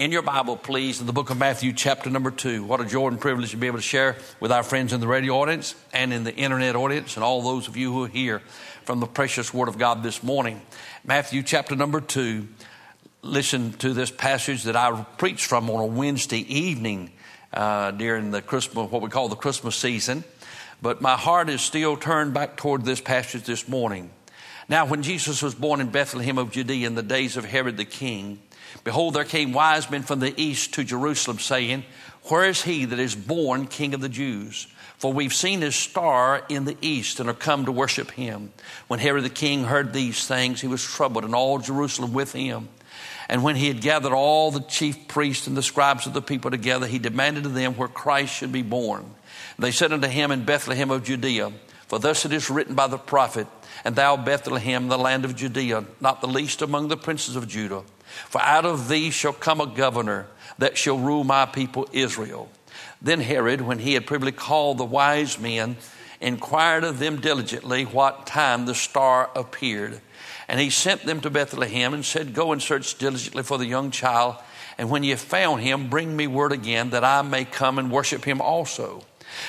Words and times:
in 0.00 0.12
your 0.12 0.22
Bible, 0.22 0.56
please, 0.56 0.98
in 1.02 1.06
the 1.06 1.12
book 1.12 1.28
of 1.28 1.36
Matthew, 1.36 1.74
chapter 1.74 2.08
number 2.08 2.30
two. 2.30 2.64
What 2.64 2.80
a 2.80 2.86
joy 2.86 3.08
and 3.08 3.20
privilege 3.20 3.50
to 3.50 3.58
be 3.58 3.66
able 3.66 3.76
to 3.76 3.82
share 3.82 4.16
with 4.40 4.50
our 4.50 4.62
friends 4.62 4.94
in 4.94 5.00
the 5.00 5.06
radio 5.06 5.34
audience 5.34 5.74
and 5.92 6.10
in 6.10 6.24
the 6.24 6.34
internet 6.34 6.74
audience 6.74 7.16
and 7.16 7.22
all 7.22 7.42
those 7.42 7.68
of 7.68 7.76
you 7.76 7.92
who 7.92 8.04
are 8.04 8.08
here 8.08 8.38
from 8.84 9.00
the 9.00 9.06
precious 9.06 9.52
Word 9.52 9.68
of 9.68 9.76
God 9.76 10.02
this 10.02 10.22
morning. 10.22 10.62
Matthew, 11.04 11.42
chapter 11.42 11.76
number 11.76 12.00
two. 12.00 12.48
Listen 13.20 13.74
to 13.74 13.92
this 13.92 14.10
passage 14.10 14.62
that 14.62 14.74
I 14.74 15.04
preached 15.18 15.44
from 15.44 15.68
on 15.68 15.80
a 15.80 15.84
Wednesday 15.84 16.50
evening 16.50 17.10
uh, 17.52 17.90
during 17.90 18.30
the 18.30 18.40
Christmas, 18.40 18.90
what 18.90 19.02
we 19.02 19.10
call 19.10 19.28
the 19.28 19.36
Christmas 19.36 19.76
season. 19.76 20.24
But 20.80 21.02
my 21.02 21.18
heart 21.18 21.50
is 21.50 21.60
still 21.60 21.98
turned 21.98 22.32
back 22.32 22.56
toward 22.56 22.86
this 22.86 23.02
passage 23.02 23.42
this 23.42 23.68
morning. 23.68 24.08
Now, 24.66 24.86
when 24.86 25.02
Jesus 25.02 25.42
was 25.42 25.54
born 25.54 25.82
in 25.82 25.90
Bethlehem 25.90 26.38
of 26.38 26.52
Judea 26.52 26.86
in 26.86 26.94
the 26.94 27.02
days 27.02 27.36
of 27.36 27.44
Herod 27.44 27.76
the 27.76 27.84
king, 27.84 28.38
behold, 28.84 29.14
there 29.14 29.24
came 29.24 29.52
wise 29.52 29.90
men 29.90 30.02
from 30.02 30.20
the 30.20 30.34
east 30.40 30.74
to 30.74 30.84
Jerusalem, 30.84 31.38
saying, 31.38 31.84
Where 32.24 32.48
is 32.48 32.62
he 32.62 32.84
that 32.84 32.98
is 32.98 33.14
born 33.14 33.66
king 33.66 33.94
of 33.94 34.00
the 34.00 34.08
Jews? 34.08 34.66
For 34.98 35.12
we've 35.12 35.32
seen 35.32 35.62
his 35.62 35.76
star 35.76 36.44
in 36.50 36.66
the 36.66 36.76
east 36.82 37.20
and 37.20 37.30
are 37.30 37.34
come 37.34 37.64
to 37.64 37.72
worship 37.72 38.10
him. 38.10 38.52
When 38.86 39.00
Herod 39.00 39.24
the 39.24 39.30
king 39.30 39.64
heard 39.64 39.94
these 39.94 40.26
things, 40.26 40.60
he 40.60 40.68
was 40.68 40.84
troubled, 40.84 41.24
and 41.24 41.34
all 41.34 41.58
Jerusalem 41.58 42.12
with 42.12 42.32
him. 42.32 42.68
And 43.30 43.42
when 43.42 43.56
he 43.56 43.68
had 43.68 43.80
gathered 43.80 44.12
all 44.12 44.50
the 44.50 44.60
chief 44.60 45.08
priests 45.08 45.46
and 45.46 45.56
the 45.56 45.62
scribes 45.62 46.06
of 46.06 46.12
the 46.12 46.20
people 46.20 46.50
together, 46.50 46.86
he 46.86 46.98
demanded 46.98 47.46
of 47.46 47.54
them 47.54 47.76
where 47.76 47.88
Christ 47.88 48.34
should 48.34 48.52
be 48.52 48.60
born. 48.62 49.14
They 49.58 49.70
said 49.70 49.92
unto 49.92 50.08
him 50.08 50.30
in 50.32 50.44
Bethlehem 50.44 50.90
of 50.90 51.04
Judea, 51.04 51.52
For 51.86 51.98
thus 51.98 52.24
it 52.24 52.32
is 52.32 52.50
written 52.50 52.74
by 52.74 52.88
the 52.88 52.98
prophet, 52.98 53.46
and 53.84 53.96
thou, 53.96 54.16
Bethlehem, 54.16 54.88
the 54.88 54.98
land 54.98 55.24
of 55.24 55.36
Judea, 55.36 55.84
not 56.00 56.20
the 56.20 56.26
least 56.26 56.60
among 56.60 56.88
the 56.88 56.96
princes 56.96 57.36
of 57.36 57.48
Judah. 57.48 57.84
For 58.28 58.40
out 58.42 58.64
of 58.64 58.88
thee 58.88 59.10
shall 59.10 59.32
come 59.32 59.60
a 59.60 59.66
governor 59.66 60.26
that 60.58 60.76
shall 60.76 60.98
rule 60.98 61.24
my 61.24 61.46
people 61.46 61.88
Israel. 61.92 62.48
Then 63.02 63.20
Herod, 63.20 63.62
when 63.62 63.78
he 63.78 63.94
had 63.94 64.06
privily 64.06 64.32
called 64.32 64.78
the 64.78 64.84
wise 64.84 65.38
men, 65.38 65.76
inquired 66.20 66.84
of 66.84 66.98
them 66.98 67.20
diligently 67.20 67.84
what 67.84 68.26
time 68.26 68.66
the 68.66 68.74
star 68.74 69.30
appeared. 69.34 70.00
And 70.48 70.60
he 70.60 70.70
sent 70.70 71.04
them 71.04 71.20
to 71.22 71.30
Bethlehem 71.30 71.94
and 71.94 72.04
said, 72.04 72.34
Go 72.34 72.52
and 72.52 72.60
search 72.60 72.98
diligently 72.98 73.42
for 73.42 73.56
the 73.56 73.66
young 73.66 73.90
child, 73.90 74.36
and 74.76 74.90
when 74.90 75.02
ye 75.02 75.10
have 75.10 75.20
found 75.20 75.62
him, 75.62 75.88
bring 75.88 76.16
me 76.16 76.26
word 76.26 76.52
again 76.52 76.90
that 76.90 77.04
I 77.04 77.22
may 77.22 77.44
come 77.44 77.78
and 77.78 77.90
worship 77.90 78.24
him 78.24 78.40
also. 78.40 79.04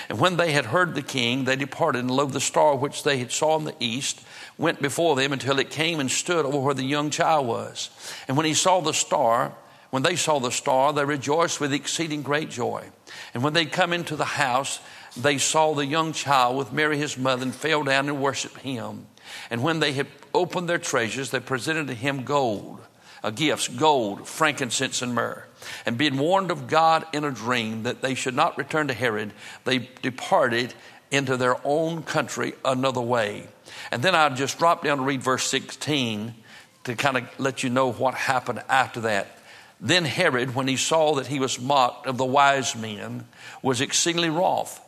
And 0.10 0.20
when 0.20 0.38
they 0.38 0.52
had 0.52 0.66
heard 0.66 0.96
the 0.96 1.02
king, 1.02 1.46
they 1.46 1.56
departed, 1.56 2.00
and 2.00 2.12
lo, 2.12 2.26
the 2.26 2.40
star 2.40 2.76
which 2.76 3.04
they 3.04 3.18
had 3.18 3.32
saw 3.32 3.58
in 3.58 3.66
the 3.66 3.76
east 3.80 4.22
went 4.58 4.82
before 4.82 5.16
them 5.16 5.34
until 5.34 5.60
it 5.60 5.70
came 5.70 6.00
and 6.00 6.12
stood 6.12 6.46
over 6.46 6.60
where 6.60 6.74
the 6.74 6.84
young 6.84 7.10
child 7.10 7.48
was. 7.48 7.90
And 8.28 8.38
when 8.38 8.46
he 8.46 8.54
saw 8.54 8.82
the 8.82 8.94
star, 8.94 9.54
when 9.90 10.04
they 10.04 10.16
saw 10.16 10.40
the 10.40 10.52
star, 10.52 10.94
they 10.94 11.06
rejoiced 11.06 11.60
with 11.60 11.74
exceeding 11.74 12.22
great 12.22 12.50
joy. 12.50 12.90
And 13.34 13.44
when 13.44 13.54
they 13.54 13.66
come 13.66 13.94
into 13.94 14.16
the 14.16 14.26
house, 14.26 14.80
they 15.18 15.38
saw 15.38 15.74
the 15.74 15.86
young 15.86 16.14
child 16.14 16.58
with 16.58 16.72
Mary 16.72 16.98
his 16.98 17.18
mother 17.18 17.44
and 17.44 17.54
fell 17.54 17.84
down 17.84 18.08
and 18.08 18.22
worshiped 18.22 18.60
him. 18.60 19.08
And 19.50 19.62
when 19.64 19.80
they 19.80 19.92
had 19.92 20.08
opened 20.34 20.70
their 20.70 20.78
treasures, 20.78 21.32
they 21.32 21.40
presented 21.40 21.88
to 21.88 21.94
him 21.94 22.24
gold, 22.24 22.80
uh, 23.24 23.30
gifts, 23.30 23.68
gold, 23.68 24.28
frankincense, 24.28 25.02
and 25.02 25.14
myrrh. 25.14 25.46
And 25.86 25.98
being 25.98 26.18
warned 26.18 26.52
of 26.52 26.68
God 26.68 27.06
in 27.14 27.24
a 27.24 27.32
dream 27.32 27.84
that 27.84 28.02
they 28.02 28.16
should 28.16 28.36
not 28.36 28.58
return 28.58 28.88
to 28.88 28.94
Herod, 28.94 29.34
they 29.64 29.90
departed 30.02 30.74
into 31.12 31.38
their 31.38 31.58
own 31.66 32.04
country 32.04 32.54
another 32.64 33.02
way. 33.02 33.48
And 33.92 34.02
then 34.02 34.16
I 34.16 34.30
just 34.30 34.58
drop 34.58 34.84
down 34.84 34.98
to 34.98 35.04
read 35.04 35.22
verse 35.22 35.44
16 35.46 36.34
to 36.86 36.96
kind 36.96 37.18
of 37.18 37.40
let 37.40 37.64
you 37.64 37.70
know 37.70 37.92
what 37.92 38.16
happened 38.16 38.64
after 38.70 39.02
that. 39.02 39.38
Then 39.80 40.06
Herod, 40.06 40.56
when 40.56 40.68
he 40.68 40.78
saw 40.78 41.16
that 41.16 41.28
he 41.28 41.40
was 41.40 41.60
mocked 41.60 42.08
of 42.08 42.18
the 42.18 42.26
wise 42.26 42.76
men, 42.76 43.28
was 43.62 43.82
exceedingly 43.82 44.30
wroth 44.30 44.80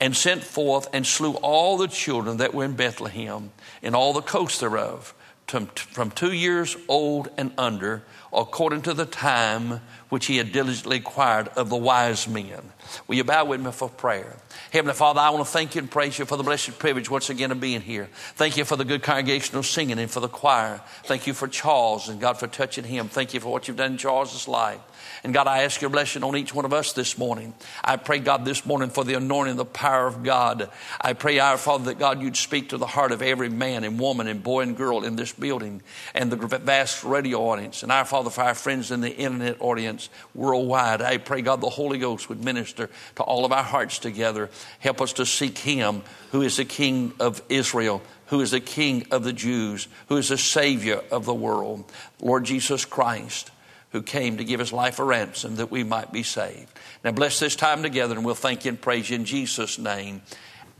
and 0.00 0.16
sent 0.16 0.42
forth 0.42 0.88
and 0.92 1.06
slew 1.06 1.34
all 1.34 1.76
the 1.76 1.88
children 1.88 2.38
that 2.38 2.54
were 2.54 2.64
in 2.64 2.74
Bethlehem 2.74 3.50
and 3.82 3.94
all 3.94 4.12
the 4.12 4.22
coasts 4.22 4.60
thereof, 4.60 5.14
from 5.50 6.10
two 6.10 6.32
years 6.32 6.76
old 6.88 7.28
and 7.36 7.52
under, 7.56 8.02
according 8.32 8.82
to 8.82 8.94
the 8.94 9.06
time 9.06 9.80
which 10.10 10.26
he 10.26 10.36
had 10.36 10.52
diligently 10.52 10.98
acquired 10.98 11.48
of 11.48 11.68
the 11.68 11.76
wise 11.76 12.28
men. 12.28 12.72
Will 13.06 13.16
you 13.16 13.24
bow 13.24 13.44
with 13.44 13.60
me 13.60 13.72
for 13.72 13.88
prayer? 13.88 14.36
Heavenly 14.72 14.94
Father, 14.94 15.20
I 15.20 15.30
want 15.30 15.44
to 15.46 15.50
thank 15.50 15.74
you 15.74 15.80
and 15.80 15.90
praise 15.90 16.18
you 16.18 16.24
for 16.24 16.36
the 16.36 16.42
blessed 16.42 16.78
privilege 16.78 17.10
once 17.10 17.30
again 17.30 17.50
of 17.50 17.60
being 17.60 17.80
here. 17.80 18.08
Thank 18.34 18.56
you 18.56 18.64
for 18.64 18.76
the 18.76 18.84
good 18.84 19.02
congregational 19.02 19.62
singing 19.62 19.98
and 19.98 20.10
for 20.10 20.20
the 20.20 20.28
choir. 20.28 20.80
Thank 21.04 21.26
you 21.26 21.34
for 21.34 21.48
Charles 21.48 22.08
and 22.08 22.20
God 22.20 22.38
for 22.38 22.46
touching 22.46 22.84
him. 22.84 23.08
Thank 23.08 23.34
you 23.34 23.40
for 23.40 23.50
what 23.50 23.68
you've 23.68 23.76
done 23.76 23.92
in 23.92 23.98
Charles's 23.98 24.48
life. 24.48 24.80
And 25.24 25.34
God, 25.34 25.46
I 25.46 25.64
ask 25.64 25.80
your 25.80 25.90
blessing 25.90 26.22
on 26.22 26.36
each 26.36 26.54
one 26.54 26.64
of 26.64 26.72
us 26.72 26.92
this 26.92 27.18
morning. 27.18 27.54
I 27.82 27.96
pray, 27.96 28.18
God, 28.18 28.44
this 28.44 28.64
morning 28.64 28.90
for 28.90 29.04
the 29.04 29.14
anointing, 29.14 29.56
the 29.56 29.64
power 29.64 30.06
of 30.06 30.22
God. 30.22 30.70
I 31.00 31.12
pray, 31.12 31.38
our 31.38 31.58
Father, 31.58 31.86
that 31.86 31.98
God, 31.98 32.22
you'd 32.22 32.36
speak 32.36 32.70
to 32.70 32.78
the 32.78 32.86
heart 32.86 33.12
of 33.12 33.22
every 33.22 33.48
man 33.48 33.84
and 33.84 33.98
woman 33.98 34.26
and 34.26 34.42
boy 34.42 34.62
and 34.62 34.76
girl 34.76 35.04
in 35.04 35.16
this 35.16 35.32
building 35.32 35.82
and 36.14 36.30
the 36.30 36.36
vast 36.58 37.04
radio 37.04 37.40
audience. 37.40 37.82
And 37.82 37.90
our 37.90 38.04
Father, 38.04 38.30
for 38.30 38.42
our 38.42 38.54
friends 38.54 38.90
in 38.90 39.00
the 39.00 39.14
internet 39.14 39.56
audience 39.60 40.08
worldwide, 40.34 41.02
I 41.02 41.18
pray, 41.18 41.42
God, 41.42 41.60
the 41.60 41.68
Holy 41.68 41.98
Ghost 41.98 42.28
would 42.28 42.44
minister 42.44 42.88
to 43.16 43.22
all 43.22 43.44
of 43.44 43.52
our 43.52 43.64
hearts 43.64 43.98
together. 43.98 44.50
Help 44.78 45.00
us 45.00 45.14
to 45.14 45.26
seek 45.26 45.58
Him 45.58 46.02
who 46.30 46.42
is 46.42 46.56
the 46.56 46.64
King 46.64 47.12
of 47.20 47.42
Israel 47.48 48.02
who 48.28 48.42
is 48.42 48.50
the 48.50 48.60
King 48.60 49.06
of 49.10 49.24
the 49.24 49.32
Jews, 49.32 49.88
who 50.08 50.18
is 50.18 50.28
the 50.28 50.36
Savior 50.36 51.00
of 51.10 51.24
the 51.24 51.34
world, 51.34 51.90
Lord 52.20 52.44
Jesus 52.44 52.84
Christ 52.84 53.50
who 53.90 54.02
came 54.02 54.36
to 54.36 54.44
give 54.44 54.60
his 54.60 54.72
life 54.72 54.98
a 54.98 55.04
ransom 55.04 55.56
that 55.56 55.70
we 55.70 55.82
might 55.82 56.12
be 56.12 56.22
saved. 56.22 56.68
Now, 57.04 57.12
bless 57.12 57.40
this 57.40 57.56
time 57.56 57.82
together, 57.82 58.14
and 58.14 58.24
we'll 58.24 58.34
thank 58.34 58.64
you 58.64 58.70
and 58.70 58.80
praise 58.80 59.08
you 59.10 59.16
in 59.16 59.24
Jesus' 59.24 59.78
name. 59.78 60.22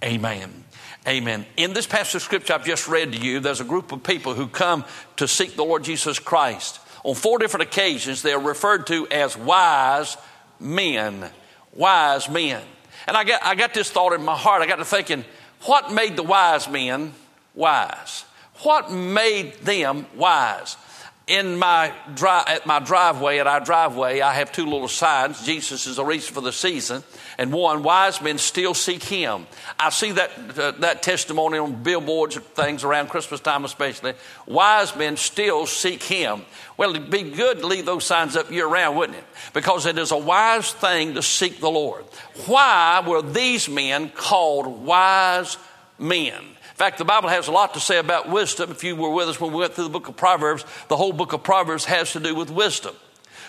Amen. 0.05 0.65
Amen. 1.07 1.47
In 1.57 1.73
this 1.73 1.87
passage 1.87 2.17
of 2.17 2.23
scripture 2.23 2.53
I've 2.53 2.65
just 2.65 2.87
read 2.87 3.13
to 3.13 3.19
you, 3.19 3.41
there's 3.41 3.61
a 3.61 3.65
group 3.65 3.93
of 3.93 4.03
people 4.03 4.35
who 4.35 4.47
come 4.47 4.85
to 5.17 5.27
seek 5.27 5.57
the 5.57 5.65
Lord 5.65 5.85
Jesus 5.85 6.19
Christ. 6.19 6.81
On 7.05 7.15
four 7.15 7.39
different 7.39 7.63
occasions, 7.63 8.23
they're 8.23 8.39
referred 8.39 8.87
to 8.89 9.07
as 9.09 9.37
wise 9.37 10.17
men. 10.61 11.31
Wise 11.73 12.29
men. 12.29 12.63
And 13.07 13.17
I 13.17 13.25
got, 13.25 13.43
I 13.43 13.55
got 13.55 13.73
this 13.73 13.91
thought 13.91 14.13
in 14.13 14.25
my 14.25 14.37
heart. 14.37 14.61
I 14.61 14.67
got 14.67 14.77
to 14.77 14.85
thinking, 14.85 15.25
what 15.63 15.93
made 15.93 16.17
the 16.17 16.23
wise 16.23 16.69
men 16.69 17.15
wise? 17.55 18.25
What 18.63 18.91
made 18.91 19.55
them 19.61 20.07
wise? 20.15 20.77
In 21.29 21.59
my 21.59 21.93
at 22.49 22.65
my 22.65 22.81
driveway, 22.81 23.39
at 23.39 23.47
our 23.47 23.61
driveway, 23.61 24.23
I 24.23 24.33
have 24.35 24.51
two 24.51 24.65
little 24.65 24.89
signs. 24.89 25.45
Jesus 25.45 25.87
is 25.87 25.97
the 25.97 26.05
reason 26.05 26.35
for 26.35 26.41
the 26.41 26.53
season, 26.53 27.05
and 27.37 27.53
one, 27.53 27.83
wise 27.83 28.23
men 28.23 28.39
still 28.39 28.73
seek 28.73 29.03
Him. 29.05 29.47
I 29.79 29.91
see 29.91 30.13
that 30.13 30.59
uh, 30.59 30.71
that 30.81 31.03
testimony 31.03 31.59
on 31.59 31.83
billboards 31.83 32.37
and 32.37 32.45
things 32.47 32.83
around 32.83 33.11
Christmas 33.11 33.41
time, 33.41 33.67
especially. 33.67 34.15
Wise 34.47 34.97
men 34.97 35.19
still 35.19 35.67
seek 35.67 36.03
Him. 36.03 36.43
Well, 36.79 36.91
it'd 36.91 37.11
be 37.11 37.25
good 37.25 37.59
to 37.59 37.67
leave 37.67 37.85
those 37.85 38.07
signs 38.07 38.35
up 38.35 38.51
year 38.51 38.67
round, 38.67 38.97
wouldn't 38.97 39.19
it? 39.19 39.25
Because 39.53 39.85
it 39.85 39.99
is 39.99 40.13
a 40.13 40.19
wise 40.19 40.73
thing 40.73 41.15
to 41.15 41.23
seek 41.23 41.61
the 41.61 41.71
Lord. 41.71 42.05
Why 42.47 43.05
were 43.07 43.21
these 43.21 43.69
men 43.69 44.09
called 44.09 44.67
wise 44.67 45.59
men? 45.99 46.43
Fact, 46.79 46.99
the 46.99 47.05
Bible 47.05 47.29
has 47.29 47.49
a 47.49 47.51
lot 47.51 47.75
to 47.75 47.81
say 47.81 47.99
about 47.99 48.29
wisdom. 48.29 48.71
If 48.71 48.85
you 48.85 48.95
were 48.95 49.11
with 49.11 49.29
us 49.29 49.41
when 49.41 49.51
we 49.51 49.59
went 49.59 49.75
through 49.75 49.83
the 49.83 49.91
book 49.91 50.07
of 50.07 50.17
Proverbs, 50.17 50.65
the 50.87 50.97
whole 50.97 51.13
book 51.13 51.33
of 51.33 51.43
Proverbs 51.43 51.85
has 51.87 52.13
to 52.13 52.21
do 52.21 52.37
with 52.37 52.53
wisdom. 52.53 52.95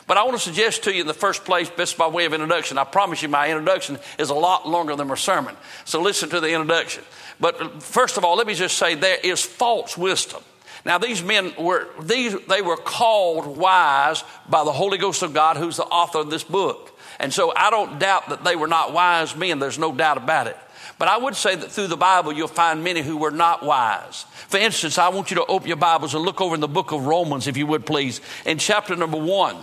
But 0.07 0.17
I 0.17 0.23
want 0.23 0.35
to 0.35 0.43
suggest 0.43 0.85
to 0.85 0.91
you 0.91 1.01
in 1.01 1.07
the 1.07 1.13
first 1.13 1.45
place, 1.45 1.69
just 1.77 1.95
by 1.95 2.07
way 2.07 2.25
of 2.25 2.33
introduction, 2.33 2.79
I 2.79 2.85
promise 2.85 3.21
you 3.21 3.29
my 3.29 3.47
introduction 3.47 3.99
is 4.17 4.31
a 4.31 4.33
lot 4.33 4.67
longer 4.67 4.95
than 4.95 5.07
my 5.09 5.13
sermon. 5.13 5.55
So 5.85 6.01
listen 6.01 6.29
to 6.29 6.39
the 6.39 6.51
introduction. 6.51 7.03
But 7.39 7.83
first 7.83 8.17
of 8.17 8.25
all, 8.25 8.35
let 8.35 8.47
me 8.47 8.55
just 8.55 8.79
say 8.79 8.95
there 8.95 9.19
is 9.23 9.45
false 9.45 9.95
wisdom. 9.95 10.41
Now 10.83 10.97
these 10.97 11.21
men 11.21 11.53
were 11.59 11.87
these 12.01 12.35
they 12.47 12.63
were 12.63 12.77
called 12.77 13.57
wise 13.57 14.23
by 14.49 14.63
the 14.63 14.71
Holy 14.71 14.97
Ghost 14.97 15.21
of 15.21 15.35
God, 15.35 15.55
who's 15.55 15.77
the 15.77 15.83
author 15.83 16.17
of 16.17 16.31
this 16.31 16.43
book. 16.43 16.97
And 17.19 17.31
so 17.31 17.53
I 17.55 17.69
don't 17.69 17.99
doubt 17.99 18.29
that 18.29 18.43
they 18.43 18.55
were 18.55 18.65
not 18.65 18.91
wise 18.91 19.35
men. 19.35 19.59
There's 19.59 19.77
no 19.77 19.91
doubt 19.91 20.17
about 20.17 20.47
it. 20.47 20.57
But 20.97 21.07
I 21.07 21.17
would 21.17 21.35
say 21.35 21.55
that 21.55 21.71
through 21.71 21.87
the 21.87 21.97
Bible, 21.97 22.33
you'll 22.33 22.47
find 22.47 22.83
many 22.83 23.01
who 23.01 23.17
were 23.17 23.31
not 23.31 23.63
wise. 23.63 24.23
For 24.47 24.57
instance, 24.57 24.97
I 24.97 25.09
want 25.09 25.31
you 25.31 25.35
to 25.35 25.45
open 25.45 25.67
your 25.67 25.77
Bibles 25.77 26.13
and 26.15 26.23
look 26.23 26.41
over 26.41 26.55
in 26.55 26.61
the 26.61 26.67
book 26.67 26.91
of 26.91 27.05
Romans, 27.05 27.47
if 27.47 27.57
you 27.57 27.67
would 27.67 27.85
please, 27.85 28.21
in 28.45 28.57
chapter 28.57 28.95
number 28.95 29.17
one. 29.17 29.57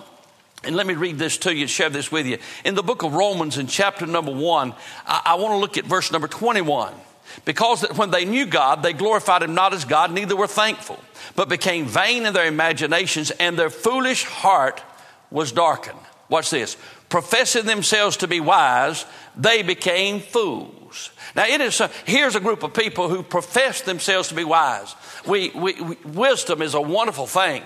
And 0.64 0.74
let 0.74 0.86
me 0.86 0.94
read 0.94 1.18
this 1.18 1.38
to 1.38 1.54
you 1.54 1.62
and 1.62 1.70
share 1.70 1.90
this 1.90 2.10
with 2.10 2.26
you. 2.26 2.38
In 2.64 2.74
the 2.74 2.82
book 2.82 3.02
of 3.02 3.14
Romans, 3.14 3.58
in 3.58 3.66
chapter 3.66 4.06
number 4.06 4.32
one, 4.32 4.74
I, 5.06 5.22
I 5.24 5.34
want 5.34 5.52
to 5.52 5.58
look 5.58 5.76
at 5.78 5.84
verse 5.84 6.10
number 6.10 6.28
21. 6.28 6.92
Because 7.44 7.82
that 7.82 7.96
when 7.96 8.10
they 8.10 8.24
knew 8.24 8.46
God, 8.46 8.82
they 8.82 8.92
glorified 8.92 9.42
him 9.42 9.54
not 9.54 9.74
as 9.74 9.84
God, 9.84 10.12
neither 10.12 10.36
were 10.36 10.46
thankful, 10.46 10.98
but 11.34 11.48
became 11.48 11.86
vain 11.86 12.24
in 12.24 12.32
their 12.32 12.46
imaginations, 12.46 13.30
and 13.32 13.58
their 13.58 13.70
foolish 13.70 14.24
heart 14.24 14.82
was 15.30 15.52
darkened. 15.52 15.98
Watch 16.28 16.50
this. 16.50 16.76
Professing 17.08 17.66
themselves 17.66 18.16
to 18.18 18.28
be 18.28 18.40
wise, 18.40 19.04
they 19.36 19.62
became 19.62 20.20
fools. 20.20 21.10
Now, 21.34 21.46
it 21.46 21.60
is 21.60 21.80
a, 21.80 21.90
here's 22.04 22.36
a 22.36 22.40
group 22.40 22.62
of 22.62 22.72
people 22.72 23.08
who 23.08 23.22
profess 23.22 23.82
themselves 23.82 24.28
to 24.28 24.34
be 24.34 24.44
wise. 24.44 24.94
We, 25.26 25.50
we, 25.50 25.74
we, 25.80 25.96
wisdom 26.04 26.62
is 26.62 26.74
a 26.74 26.80
wonderful 26.80 27.26
thing, 27.26 27.62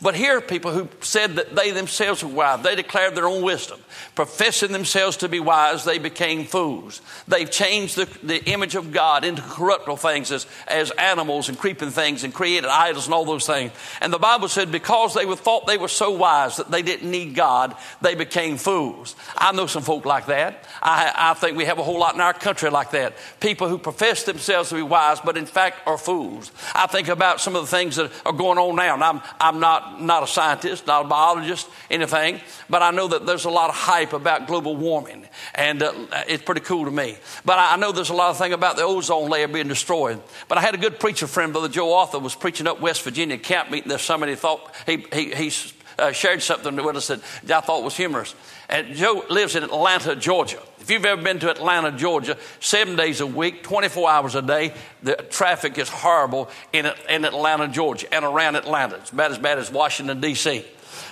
But 0.00 0.14
here 0.14 0.36
are 0.36 0.40
people 0.40 0.70
who 0.70 0.88
said 1.00 1.36
that 1.36 1.56
they 1.56 1.72
themselves 1.72 2.22
were 2.22 2.30
wise. 2.30 2.62
They 2.62 2.76
declared 2.76 3.16
their 3.16 3.26
own 3.26 3.42
wisdom. 3.42 3.80
Professing 4.14 4.70
themselves 4.70 5.16
to 5.18 5.28
be 5.28 5.40
wise, 5.40 5.84
they 5.84 5.98
became 5.98 6.44
fools. 6.44 7.00
They've 7.26 7.50
changed 7.50 7.96
the, 7.96 8.04
the 8.22 8.44
image 8.44 8.76
of 8.76 8.92
God 8.92 9.24
into 9.24 9.42
corruptible 9.42 9.96
things 9.96 10.30
as, 10.30 10.46
as 10.68 10.92
animals 10.92 11.48
and 11.48 11.58
creeping 11.58 11.90
things 11.90 12.22
and 12.22 12.32
created 12.32 12.70
idols 12.70 13.06
and 13.06 13.14
all 13.14 13.24
those 13.24 13.46
things. 13.46 13.72
And 14.00 14.12
the 14.12 14.18
Bible 14.18 14.46
said 14.46 14.70
because 14.70 15.14
they 15.14 15.26
were, 15.26 15.34
thought 15.34 15.66
they 15.66 15.78
were 15.78 15.88
so 15.88 16.12
wise 16.12 16.58
that 16.58 16.70
they 16.70 16.82
didn't 16.82 17.10
need 17.10 17.34
God, 17.34 17.74
they 18.00 18.14
became 18.14 18.56
fools. 18.56 19.16
I 19.36 19.50
know 19.50 19.66
some 19.66 19.82
folk 19.82 20.04
like 20.04 20.26
that. 20.26 20.64
I, 20.80 21.12
I 21.12 21.34
think 21.34 21.56
we 21.56 21.64
have 21.64 21.78
a 21.78 21.84
whole 21.84 21.98
lot 21.98 22.14
in 22.14 22.20
our 22.20 22.34
country 22.34 22.70
like 22.70 22.92
that. 22.92 23.16
People 23.40 23.68
who 23.68 23.78
profess 23.78 24.22
themselves 24.22 24.68
to 24.68 24.76
be 24.76 24.82
wise, 24.82 25.18
but 25.20 25.36
in 25.36 25.46
fact 25.46 25.84
are 25.88 25.98
fools. 25.98 26.52
I 26.72 26.86
think 26.86 27.08
about 27.08 27.40
some 27.40 27.56
of 27.56 27.62
the 27.62 27.68
things 27.68 27.96
that 27.96 28.12
are 28.24 28.32
going 28.32 28.58
on 28.58 28.76
now. 28.76 28.94
And 28.94 29.02
I'm, 29.02 29.20
I'm 29.40 29.58
not 29.58 29.87
not, 30.00 30.22
a 30.22 30.26
scientist, 30.26 30.86
not 30.86 31.04
a 31.04 31.08
biologist, 31.08 31.68
anything, 31.90 32.40
but 32.68 32.82
I 32.82 32.90
know 32.90 33.08
that 33.08 33.26
there's 33.26 33.44
a 33.44 33.50
lot 33.50 33.70
of 33.70 33.76
hype 33.76 34.12
about 34.12 34.46
global 34.46 34.76
warming, 34.76 35.26
and 35.54 35.82
uh, 35.82 35.92
it's 36.28 36.42
pretty 36.42 36.60
cool 36.60 36.84
to 36.84 36.90
me. 36.90 37.16
But 37.44 37.58
I 37.58 37.76
know 37.76 37.92
there's 37.92 38.10
a 38.10 38.14
lot 38.14 38.30
of 38.30 38.38
thing 38.38 38.52
about 38.52 38.76
the 38.76 38.82
ozone 38.82 39.30
layer 39.30 39.48
being 39.48 39.68
destroyed. 39.68 40.22
But 40.48 40.58
I 40.58 40.60
had 40.60 40.74
a 40.74 40.78
good 40.78 41.00
preacher 41.00 41.26
friend, 41.26 41.52
Brother 41.52 41.68
Joe 41.68 41.94
Arthur, 41.94 42.18
was 42.18 42.34
preaching 42.34 42.66
up 42.66 42.80
West 42.80 43.02
Virginia 43.02 43.38
camp 43.38 43.70
meeting 43.70 43.88
this 43.88 44.02
summer, 44.02 44.24
and 44.24 44.30
he 44.30 44.36
thought, 44.36 44.74
he, 44.86 45.04
he, 45.12 45.34
he 45.34 45.52
uh, 45.98 46.12
shared 46.12 46.42
something 46.42 46.76
with 46.76 46.96
us 46.96 47.08
that 47.08 47.20
I 47.50 47.60
thought 47.60 47.82
was 47.82 47.96
humorous. 47.96 48.34
And 48.68 48.94
Joe 48.94 49.24
lives 49.30 49.56
in 49.56 49.62
Atlanta, 49.62 50.14
Georgia. 50.14 50.60
If 50.78 50.90
you've 50.90 51.04
ever 51.06 51.22
been 51.22 51.38
to 51.40 51.50
Atlanta, 51.50 51.92
Georgia, 51.92 52.36
seven 52.60 52.96
days 52.96 53.20
a 53.20 53.26
week, 53.26 53.62
24 53.62 54.10
hours 54.10 54.34
a 54.34 54.42
day, 54.42 54.74
the 55.02 55.16
traffic 55.16 55.78
is 55.78 55.88
horrible 55.88 56.50
in, 56.72 56.86
in 57.08 57.24
Atlanta, 57.24 57.68
Georgia, 57.68 58.12
and 58.12 58.24
around 58.24 58.56
Atlanta. 58.56 58.96
It's 58.96 59.10
about 59.10 59.30
as 59.30 59.38
bad 59.38 59.58
as 59.58 59.70
Washington, 59.70 60.20
D.C. 60.20 60.64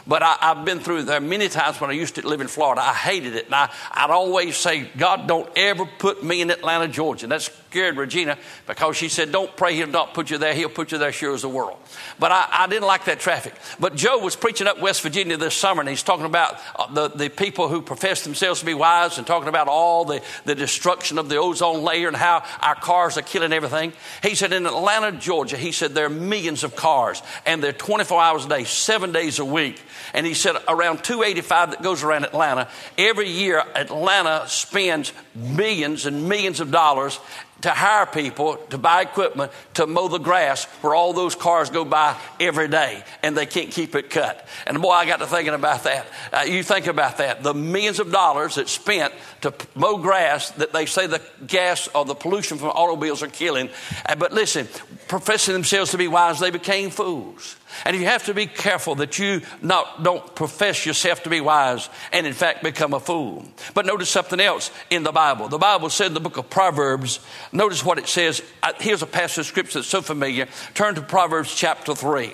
But 0.07 0.23
I, 0.23 0.37
have 0.41 0.65
been 0.65 0.81
through 0.81 1.03
there 1.03 1.21
many 1.21 1.49
times 1.49 1.81
when 1.81 1.91
I 1.91 1.95
used 1.95 2.15
to 2.15 2.27
live 2.27 2.41
in 2.41 2.49
Florida. 2.49 2.81
I 2.81 2.95
hated 2.95 3.35
it. 3.35 3.47
And 3.47 3.55
I, 3.55 3.71
I'd 3.91 4.11
always 4.11 4.57
say, 4.57 4.89
God, 4.97 5.27
don't 5.27 5.49
ever 5.57 5.85
put 5.85 6.23
me 6.23 6.41
in 6.41 6.51
Atlanta, 6.51 6.89
Georgia. 6.89 7.25
And 7.25 7.33
that 7.33 7.43
scared 7.43 7.97
Regina 7.97 8.39
because 8.67 8.97
she 8.97 9.09
said, 9.09 9.33
Don't 9.33 9.55
pray 9.57 9.75
he'll 9.75 9.87
not 9.87 10.15
put 10.15 10.31
you 10.31 10.39
there. 10.39 10.55
He'll 10.55 10.69
put 10.69 10.93
you 10.93 10.99
there 10.99 11.13
sure 11.13 11.35
as 11.35 11.43
the 11.43 11.49
world. 11.49 11.77
But 12.19 12.33
I, 12.33 12.49
I 12.51 12.67
didn't 12.69 12.87
like 12.87 13.07
that 13.07 13.21
traffic. 13.21 13.55
But 13.79 13.97
Joe 13.97 14.19
was 14.19 14.37
preaching 14.37 14.67
up 14.67 14.81
West 14.81 15.03
Virginia 15.03 15.37
this 15.37 15.55
summer, 15.55 15.81
and 15.81 15.89
he's 15.89 16.03
talking 16.03 16.25
about 16.25 16.59
uh, 16.77 16.93
the, 16.93 17.09
the 17.09 17.29
people 17.29 17.69
who 17.69 17.83
profess 17.83 18.23
themselves 18.23 18.61
to 18.61 18.67
be 18.67 18.75
wise 18.75 19.19
and 19.19 19.27
talking 19.27 19.49
about 19.49 19.69
all 19.69 20.05
the, 20.05 20.23
the 20.45 20.55
destruction 20.55 21.19
of 21.19 21.29
the 21.29 21.37
ozone 21.37 21.83
layer 21.83 22.09
and 22.09 22.17
how 22.17 22.45
our 22.61 22.77
cars 22.77 23.19
are 23.19 23.23
killing 23.23 23.53
everything. 23.53 23.93
He 24.23 24.35
said, 24.35 24.53
In 24.53 24.67
Atlanta, 24.67 25.13
Georgia, 25.13 25.57
he 25.57 25.73
said, 25.73 25.95
there 25.95 26.07
are 26.07 26.11
millions 26.11 26.65
of 26.65 26.77
cars, 26.77 27.23
and 27.45 27.63
they're 27.63 27.73
24 27.73 28.23
hours 28.23 28.47
a 28.47 28.49
day, 28.49 28.65
seven 28.65 29.13
days 29.13 29.39
a 29.39 29.45
week. 29.45 29.83
And 30.15 30.27
he 30.27 30.35
said 30.35 30.57
around 30.69 31.05
285 31.05 31.71
that 31.71 31.83
goes 31.83 32.03
around 32.03 32.25
Atlanta. 32.25 32.69
Every 32.99 33.29
year, 33.29 33.63
Atlanta 33.75 34.45
spends 34.49 35.13
millions 35.35 36.07
and 36.07 36.29
millions 36.29 36.61
of 36.61 36.71
dollars 36.71 37.19
to 37.63 37.71
hire 37.71 38.07
people 38.07 38.57
to 38.71 38.79
buy 38.79 39.03
equipment 39.03 39.51
to 39.75 39.87
mow 39.87 40.09
the 40.09 40.19
grass 40.19 40.65
where 40.83 40.95
all 40.95 41.13
those 41.13 41.35
cars 41.35 41.71
go 41.71 41.85
by 41.85 42.17
every 42.39 42.69
day 42.69 43.03
and 43.23 43.37
they 43.37 43.47
can't 43.47 43.71
keep 43.71 43.95
it 43.95 44.11
cut. 44.11 44.47
And 44.67 44.81
boy, 44.83 44.91
I 44.91 45.07
got 45.07 45.21
to 45.21 45.27
thinking 45.27 45.55
about 45.55 45.85
that. 45.85 46.07
Uh, 46.33 46.41
you 46.47 46.63
think 46.63 46.87
about 46.87 47.19
that. 47.19 47.43
The 47.43 47.55
millions 47.55 47.99
of 47.99 48.13
dollars 48.13 48.57
that's 48.57 48.73
spent 48.73 49.15
to 49.41 49.55
mow 49.75 49.97
grass 49.97 50.51
that 50.53 50.73
they 50.73 50.87
say 50.87 51.07
the 51.07 51.23
gas 51.47 51.89
or 51.95 52.05
the 52.05 52.15
pollution 52.15 52.59
from 52.59 52.69
automobiles 52.69 53.23
are 53.23 53.29
killing. 53.29 53.71
Uh, 54.05 54.17
but 54.17 54.33
listen, 54.33 54.69
professing 55.09 55.55
themselves 55.55 55.93
to 55.93 55.99
be 55.99 56.09
wise, 56.09 56.39
they 56.39 56.51
became 56.51 56.91
fools. 56.91 57.57
And 57.85 57.97
you 57.97 58.07
have 58.07 58.25
to 58.27 58.35
be 58.35 58.47
careful 58.47 58.97
that 58.97 59.19
you 59.19 59.43
not, 59.63 60.03
don't 60.03 60.35
profess 60.35 60.87
yourself 60.87 61.23
to 61.25 61.31
be 61.31 61.41
wise 61.41 61.89
and 62.13 62.27
in 62.27 62.33
fact 62.33 62.63
become 62.63 62.95
a 62.95 63.01
fool. 63.01 63.45
But 63.75 63.87
notice 63.87 64.09
something 64.09 64.41
else 64.41 64.71
in 64.91 65.03
the 65.03 65.13
Bible. 65.13 65.49
The 65.49 65.59
Bible 65.59 65.91
said 65.91 66.09
in 66.09 66.15
the 66.15 66.21
book 66.21 66.37
of 66.37 66.51
Proverbs, 66.51 67.21
notice 67.53 67.85
what 67.85 67.99
it 67.99 68.09
says. 68.09 68.43
Here's 68.79 69.03
a 69.03 69.07
passage 69.07 69.39
of 69.39 69.47
scripture 69.47 69.79
that's 69.79 69.89
so 69.89 70.03
familiar. 70.03 70.49
Turn 70.75 70.95
to 70.95 71.03
Proverbs 71.03 71.55
chapter 71.55 71.95
3. 71.95 72.33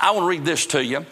I 0.00 0.10
want 0.12 0.24
to 0.24 0.28
read 0.28 0.44
this 0.44 0.66
to 0.66 0.84
you. 0.84 1.06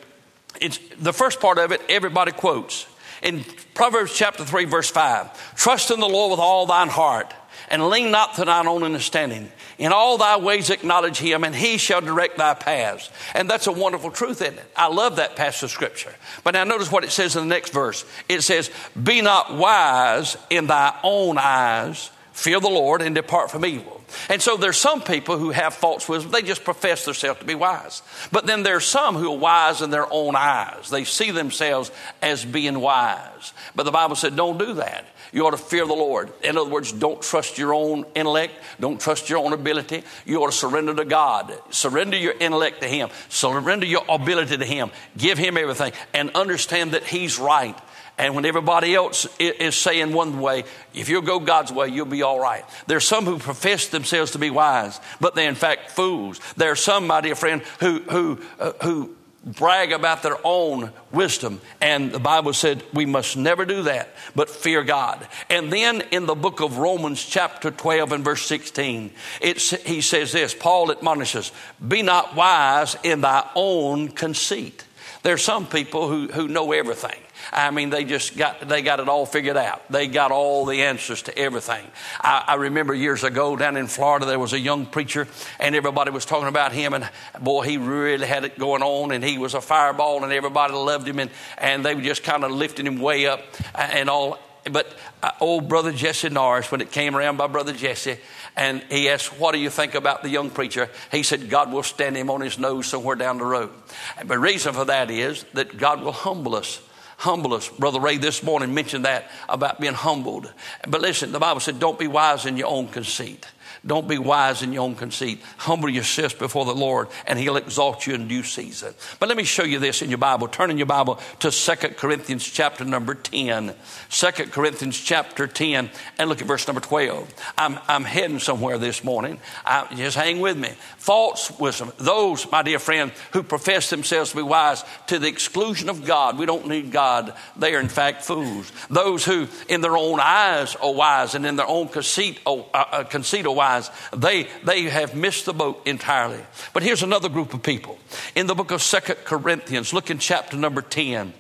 It's 0.61 0.79
the 0.99 1.13
first 1.13 1.41
part 1.41 1.59
of 1.59 1.73
it, 1.73 1.81
everybody 1.89 2.33
quotes. 2.33 2.87
In 3.23 3.45
Proverbs 3.75 4.15
chapter 4.15 4.45
3, 4.45 4.65
verse 4.65 4.91
5, 4.91 5.57
trust 5.57 5.91
in 5.91 6.01
the 6.01 6.09
Lord 6.09 6.33
with 6.33 6.41
all 6.41 6.67
thine 6.67 6.89
heart 6.89 7.33
and 7.69 7.89
lean 7.89 8.11
not 8.11 8.35
to 8.35 8.45
thine 8.45 8.67
own 8.67 8.83
understanding. 8.83 9.51
In 9.79 9.93
all 9.93 10.19
thy 10.19 10.37
ways 10.39 10.71
acknowledge 10.71 11.19
him, 11.19 11.45
and 11.45 11.55
he 11.55 11.79
shall 11.79 12.01
direct 12.01 12.39
thy 12.39 12.55
paths. 12.55 13.11
And 13.35 13.49
that's 13.49 13.67
a 13.67 13.73
wonderful 13.73 14.11
truth, 14.11 14.43
isn't 14.43 14.59
it? 14.59 14.65
I 14.77 14.89
love 14.89 15.17
that 15.17 15.37
passage 15.37 15.65
of 15.65 15.71
scripture. 15.71 16.15
But 16.45 16.55
now 16.55 16.65
notice 16.65 16.93
what 16.93 17.05
it 17.05 17.11
says 17.11 17.37
in 17.37 17.49
the 17.49 17.55
next 17.55 17.73
verse. 17.73 18.05
It 18.29 18.43
says, 18.43 18.71
Be 19.01 19.23
not 19.23 19.57
wise 19.57 20.37
in 20.51 20.67
thy 20.67 20.99
own 21.03 21.39
eyes, 21.39 22.11
fear 22.33 22.61
the 22.61 22.69
Lord, 22.69 23.03
and 23.03 23.15
depart 23.15 23.51
from 23.51 23.65
evil. 23.65 24.03
And 24.29 24.43
so 24.43 24.57
there's 24.57 24.77
some 24.77 25.01
people 25.01 25.39
who 25.39 25.51
have 25.51 25.75
false 25.75 26.09
wisdom. 26.09 26.33
They 26.33 26.43
just 26.43 26.65
profess 26.65 27.05
themselves 27.05 27.41
to 27.41 27.47
be 27.47 27.55
wise. 27.55 28.03
But 28.31 28.47
then 28.47 28.63
there's 28.63 28.85
some 28.85 29.17
who 29.17 29.33
are 29.33 29.39
wise 29.39 29.83
in 29.83 29.91
their 29.91 30.07
own 30.11 30.37
eyes. 30.37 30.91
They 30.91 31.05
see 31.05 31.31
themselves 31.31 31.91
as 32.21 32.45
being 32.45 32.81
wise. 32.81 33.53
But 33.75 33.85
the 33.85 33.91
Bible 33.91 34.17
said, 34.17 34.37
don't 34.37 34.59
do 34.59 34.75
that. 34.75 35.07
You 35.33 35.47
ought 35.47 35.53
to 35.53 35.57
fear 35.57 35.87
the 35.87 35.95
Lord. 35.95 36.31
In 36.45 36.59
other 36.59 36.69
words, 36.69 36.93
don't 36.93 37.23
trust 37.23 37.57
your 37.57 37.73
own 37.73 38.05
intellect. 38.15 38.53
Don't 38.79 39.01
trust 39.01 39.31
your 39.31 39.39
own 39.39 39.55
ability. 39.55 40.05
You 40.27 40.43
ought 40.43 40.51
to 40.51 40.57
surrender 40.57 40.95
to 40.95 41.07
God. 41.07 41.59
Surrender 41.71 42.19
your 42.19 42.35
intellect 42.39 42.83
to 42.83 42.89
Him. 42.89 43.09
Surrender 43.31 43.87
your 43.87 44.05
ability 44.09 44.59
to 44.59 44.65
Him. 44.65 44.91
Give 45.17 45.39
Him 45.39 45.57
everything 45.57 45.93
and 46.13 46.31
understand 46.35 46.93
that 46.93 47.05
He's 47.05 47.39
right. 47.39 47.79
And 48.19 48.35
when 48.35 48.45
everybody 48.45 48.95
else 48.95 49.27
is 49.39 49.75
saying 49.75 50.13
one 50.13 50.39
way, 50.39 50.65
if 50.93 51.09
you'll 51.09 51.23
go 51.23 51.41
God's 51.41 51.73
way, 51.73 51.89
you'll 51.89 52.05
be 52.05 52.23
all 52.23 52.39
right. 52.39 52.65
There's 52.87 53.07
some 53.07 53.25
who 53.25 53.39
profess 53.39 53.89
themselves 53.89 54.33
to 54.33 54.39
be 54.39 54.51
wise, 54.51 55.01
but 55.19 55.35
they're 55.35 55.49
in 55.49 55.55
fact 55.55 55.93
fools. 55.93 56.41
There 56.59 56.71
are 56.71 56.77
some, 56.77 57.07
my 57.07 57.23
dear 57.23 57.35
friend, 57.35 57.63
who, 57.81 58.01
who, 58.01 58.41
uh, 58.61 58.73
who 58.83 59.17
brag 59.45 59.93
about 59.93 60.23
their 60.23 60.39
own 60.45 60.93
wisdom. 61.11 61.61
And 61.81 62.13
the 62.13 62.21
Bible 62.21 62.53
said 62.53 62.83
we 62.93 63.07
must 63.07 63.37
never 63.37 63.65
do 63.65 63.83
that, 63.85 64.11
but 64.35 64.49
fear 64.49 64.85
God. 64.85 65.27
And 65.51 65.73
then 65.73 66.03
in 66.13 66.27
the 66.27 66.35
book 66.35 66.61
of 66.61 66.79
Romans, 66.79 67.25
chapter 67.25 67.71
12 67.71 68.13
and 68.13 68.25
verse 68.25 68.43
16, 68.47 69.11
it's, 69.41 69.71
he 69.83 70.01
says 70.01 70.33
this 70.33 70.55
Paul 70.55 70.91
admonishes, 70.91 71.53
Be 71.87 72.03
not 72.03 72.35
wise 72.37 72.97
in 73.03 73.21
thy 73.21 73.49
own 73.55 74.09
conceit. 74.09 74.85
There 75.23 75.35
are 75.35 75.39
some 75.39 75.67
people 75.67 76.09
who, 76.09 76.29
who 76.29 76.49
know 76.49 76.73
everything. 76.73 77.21
I 77.51 77.71
mean, 77.71 77.91
they 77.91 78.05
just 78.05 78.37
got, 78.37 78.69
they 78.69 78.83
got 78.83 79.01
it 79.01 79.09
all 79.09 79.27
figured 79.27 79.57
out. 79.57 79.83
They 79.91 80.07
got 80.07 80.31
all 80.31 80.65
the 80.65 80.83
answers 80.83 81.23
to 81.23 81.39
everything. 81.39 81.85
I, 82.21 82.45
I, 82.49 82.55
remember 82.55 82.95
years 82.95 83.25
ago 83.25 83.57
down 83.57 83.77
in 83.77 83.87
Florida, 83.87 84.27
there 84.27 84.39
was 84.39 84.53
a 84.53 84.59
young 84.59 84.87
preacher 84.87 85.27
and 85.59 85.75
everybody 85.75 86.11
was 86.11 86.25
talking 86.25 86.49
about 86.49 86.73
him 86.73 86.95
and 86.95 87.09
boy, 87.41 87.63
he 87.63 87.79
really 87.79 88.27
had 88.27 88.45
it 88.45 88.59
going 88.59 88.83
on 88.83 89.13
and 89.13 89.25
he 89.25 89.39
was 89.39 89.55
a 89.55 89.61
fireball 89.61 90.23
and 90.23 90.33
everybody 90.33 90.75
loved 90.75 91.09
him 91.09 91.19
and, 91.19 91.31
and 91.59 91.85
they 91.85 91.95
were 91.95 92.03
just 92.03 92.23
kind 92.23 92.45
of 92.45 92.51
lifting 92.51 92.87
him 92.87 93.01
way 93.01 93.27
up 93.27 93.43
and 93.75 94.09
all. 94.09 94.39
But 94.71 94.95
uh, 95.23 95.33
old 95.41 95.69
brother 95.69 95.93
Jesse 95.93 96.29
Norris, 96.29 96.71
when 96.71 96.81
it 96.81 96.93
came 96.93 97.17
around 97.17 97.37
by 97.37 97.49
brother 97.49 97.73
Jesse, 97.73 98.19
and 98.57 98.83
he 98.91 99.09
asked, 99.09 99.39
What 99.39 99.53
do 99.53 99.59
you 99.59 99.71
think 99.71 99.95
about 99.95 100.23
the 100.23 100.29
young 100.29 100.51
preacher? 100.51 100.91
He 101.11 101.23
said, 101.23 101.49
God 101.49 101.73
will 101.73 101.83
stand 101.83 102.17
him 102.17 102.31
on 102.31 102.41
his 102.41 102.59
nose 102.59 102.87
somewhere 102.87 103.17
down 103.17 103.39
the 103.39 103.45
road. 103.45 103.71
And 104.19 104.29
the 104.29 104.39
reason 104.39 104.75
for 104.75 104.85
that 104.85 105.11
is 105.11 105.45
that 105.55 105.77
God 105.77 106.03
will 106.03 106.13
humble 106.13 106.55
us 106.55 106.81
humble 107.23 107.55
us. 107.55 107.69
Brother 107.69 108.01
Ray 108.01 108.17
this 108.17 108.43
morning 108.43 108.75
mentioned 108.75 109.05
that 109.05 109.31
about 109.49 109.81
being 109.81 109.95
humbled. 109.95 110.53
But 110.89 111.01
listen, 111.01 111.31
the 111.31 111.39
Bible 111.39 111.61
said, 111.61 111.79
don't 111.79 111.99
be 111.99 112.09
wise 112.09 112.47
in 112.47 112.57
your 112.57 112.67
own 112.67 112.89
conceit. 112.89 113.47
Don't 113.85 114.07
be 114.07 114.19
wise 114.19 114.63
in 114.63 114.73
your 114.73 114.85
own 114.85 114.95
conceit. 114.95 115.41
Humble 115.57 115.89
yourself 115.89 116.39
before 116.39 116.65
the 116.65 116.75
Lord, 116.75 117.09
and 117.27 117.37
He'll 117.37 117.57
exalt 117.57 118.07
you 118.07 118.15
in 118.15 118.29
due 118.29 118.45
season. 118.45 118.95
But 119.19 119.29
let 119.29 119.37
me 119.37 119.43
show 119.43 119.65
you 119.65 119.81
this 119.81 120.03
in 120.03 120.09
your 120.09 120.19
Bible. 120.19 120.47
Turn 120.47 120.71
in 120.71 120.79
your 120.79 120.87
Bible 120.87 121.19
to 121.41 121.51
2 121.51 121.89
Corinthians 121.97 122.45
chapter 122.45 122.85
number 122.85 123.17
10. 123.17 123.75
2 124.09 124.31
Corinthians 124.47 125.01
chapter 125.01 125.49
10, 125.49 125.91
and 126.19 126.29
look 126.29 126.41
at 126.41 126.47
verse 126.47 126.69
number 126.69 126.81
12. 126.81 127.35
I'm, 127.59 127.77
I'm 127.89 128.05
heading 128.05 128.39
somewhere 128.39 128.79
this 128.79 129.03
morning. 129.03 129.41
I, 129.65 129.93
just 129.97 130.17
hang 130.17 130.39
with 130.39 130.57
me. 130.57 130.71
False 130.99 131.51
wisdom. 131.59 131.93
Those, 131.99 132.49
my 132.53 132.63
dear 132.63 132.79
friend, 132.79 133.11
who 133.33 133.43
profess 133.43 133.91
themselves 133.91 134.31
to 134.31 134.37
be 134.37 134.43
wise 134.43 134.85
to 135.09 135.19
the 135.19 135.27
exclusion 135.27 135.89
of 135.89 136.05
God. 136.05 136.39
We 136.39 136.47
don't 136.47 136.69
need 136.69 136.93
God. 136.93 137.35
They 137.57 137.75
are, 137.75 137.81
in 137.81 137.89
fact, 137.89 138.23
fools. 138.23 138.71
Those 138.91 139.25
who, 139.25 139.49
in 139.69 139.81
their 139.81 139.97
own 139.97 140.21
eyes, 140.21 140.77
are 140.77 140.95
wise, 140.95 141.35
and 141.35 141.45
in 141.45 141.57
their 141.57 141.67
own 141.67 141.89
conceit, 141.89 142.39
uh, 142.47 142.61
uh, 142.73 143.05
conceit 143.05 143.45
are 143.47 143.55
wise 143.55 143.72
they, 144.15 144.49
they 144.65 144.85
have 144.85 145.15
missed 145.15 145.47
the 145.47 145.53
boat 145.53 145.83
entirely. 145.87 146.41
But 146.73 146.83
here's 146.83 147.03
another 147.03 147.29
group 147.29 147.55
of 147.55 147.63
people. 147.63 147.99
In 148.35 148.47
the 148.47 148.55
book 148.55 148.71
of 148.71 148.83
Second 148.83 149.17
Corinthians, 149.25 149.93
look 149.93 150.11
in 150.11 150.19
chapter 150.19 150.57
number 150.57 150.83
10 150.83 151.33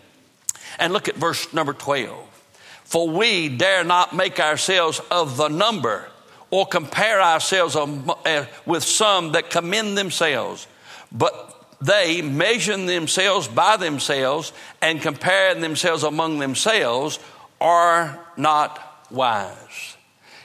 and 0.79 0.93
look 0.93 1.09
at 1.09 1.17
verse 1.17 1.53
number 1.53 1.73
12. 1.73 2.29
For 2.85 3.09
we 3.09 3.49
dare 3.49 3.85
not 3.85 4.15
make 4.15 4.41
ourselves 4.41 5.01
of 5.11 5.37
the 5.37 5.49
number 5.49 6.09
or 6.51 6.67
compare 6.67 7.21
ourselves 7.21 7.75
uh, 7.75 8.47
with 8.67 8.85
some 8.85 9.33
that 9.33 9.49
commend 9.49 9.97
themselves, 9.97 10.67
but 11.11 11.49
they 11.81 12.23
measuring 12.23 12.87
themselves 12.87 13.49
by 13.49 13.77
themselves 13.77 14.53
and 14.81 15.01
comparing 15.01 15.61
themselves 15.62 16.03
among 16.03 16.39
themselves 16.39 17.19
are 17.61 18.21
not 18.37 19.07
wise. 19.11 19.97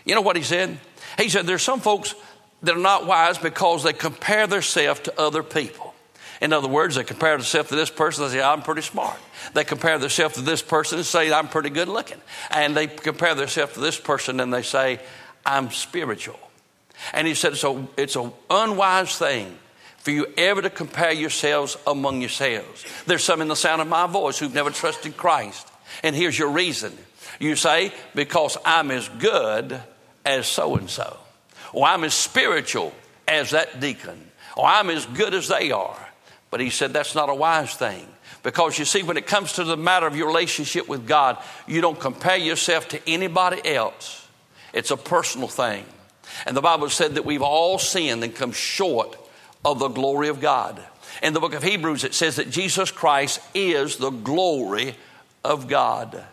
You 0.05 0.15
know 0.15 0.21
what 0.21 0.35
he 0.35 0.43
said? 0.43 0.79
He 1.17 1.29
said 1.29 1.45
there's 1.45 1.63
some 1.63 1.79
folks 1.79 2.15
that 2.63 2.75
are 2.75 2.79
not 2.79 3.05
wise 3.05 3.37
because 3.37 3.83
they 3.83 3.93
compare 3.93 4.47
themselves 4.47 5.01
to 5.01 5.19
other 5.19 5.43
people. 5.43 5.93
In 6.41 6.53
other 6.53 6.67
words, 6.67 6.95
they 6.95 7.03
compare 7.03 7.35
themselves 7.35 7.69
to 7.69 7.75
this 7.75 7.89
person 7.89 8.23
and 8.23 8.33
say, 8.33 8.41
I'm 8.41 8.61
pretty 8.61 8.81
smart. 8.81 9.17
They 9.53 9.63
compare 9.63 9.97
themselves 9.97 10.35
to 10.35 10.41
this 10.41 10.61
person 10.61 10.99
and 10.99 11.05
say, 11.05 11.31
I'm 11.31 11.47
pretty 11.47 11.69
good 11.69 11.87
looking. 11.87 12.21
And 12.51 12.77
they 12.77 12.87
compare 12.87 13.33
themselves 13.33 13.73
to 13.73 13.79
this 13.79 13.99
person 13.99 14.39
and 14.39 14.53
they 14.53 14.61
say, 14.61 14.99
I'm 15.45 15.71
spiritual. 15.71 16.39
And 17.13 17.27
he 17.27 17.33
said, 17.33 17.55
so 17.57 17.87
it's 17.97 18.15
an 18.15 18.31
unwise 18.49 19.17
thing 19.17 19.57
for 19.97 20.11
you 20.11 20.27
ever 20.37 20.61
to 20.61 20.69
compare 20.69 21.11
yourselves 21.11 21.77
among 21.87 22.21
yourselves. 22.21 22.85
There's 23.07 23.23
some 23.23 23.41
in 23.41 23.47
the 23.47 23.55
sound 23.55 23.81
of 23.81 23.87
my 23.87 24.07
voice 24.07 24.37
who've 24.37 24.53
never 24.53 24.69
trusted 24.69 25.17
Christ. 25.17 25.67
And 26.03 26.15
here's 26.15 26.37
your 26.37 26.49
reason. 26.49 26.95
You 27.39 27.55
say, 27.55 27.93
because 28.13 28.57
I'm 28.63 28.91
as 28.91 29.09
good 29.09 29.81
as 30.27 30.45
so 30.45 30.75
and 30.75 30.89
so. 30.89 31.17
Or 31.73 31.87
I'm 31.87 32.03
as 32.03 32.13
spiritual 32.13 32.93
as 33.27 33.51
that 33.51 33.79
deacon. 33.79 34.29
Or 34.55 34.65
I'm 34.65 34.89
as 34.89 35.05
good 35.05 35.33
as 35.33 35.47
they 35.47 35.71
are. 35.71 35.97
But 36.51 36.59
he 36.59 36.69
said 36.69 36.93
that's 36.93 37.15
not 37.15 37.29
a 37.29 37.35
wise 37.35 37.73
thing. 37.73 38.05
Because 38.43 38.77
you 38.77 38.85
see, 38.85 39.03
when 39.03 39.17
it 39.17 39.25
comes 39.27 39.53
to 39.53 39.63
the 39.63 39.77
matter 39.77 40.05
of 40.05 40.15
your 40.15 40.27
relationship 40.27 40.87
with 40.87 41.07
God, 41.07 41.37
you 41.65 41.81
don't 41.81 41.99
compare 41.99 42.37
yourself 42.37 42.87
to 42.89 43.09
anybody 43.09 43.61
else. 43.65 44.27
It's 44.73 44.91
a 44.91 44.97
personal 44.97 45.47
thing. 45.47 45.85
And 46.45 46.55
the 46.55 46.61
Bible 46.61 46.89
said 46.89 47.15
that 47.15 47.25
we've 47.25 47.41
all 47.41 47.79
sinned 47.79 48.23
and 48.23 48.35
come 48.35 48.51
short 48.51 49.17
of 49.65 49.79
the 49.79 49.87
glory 49.87 50.27
of 50.27 50.39
God. 50.39 50.81
In 51.23 51.33
the 51.33 51.39
book 51.39 51.53
of 51.53 51.63
Hebrews, 51.63 52.03
it 52.03 52.13
says 52.13 52.35
that 52.35 52.51
Jesus 52.51 52.91
Christ 52.91 53.41
is 53.53 53.97
the 53.97 54.11
glory 54.11 54.95
of 55.43 55.67
God. 55.67 56.23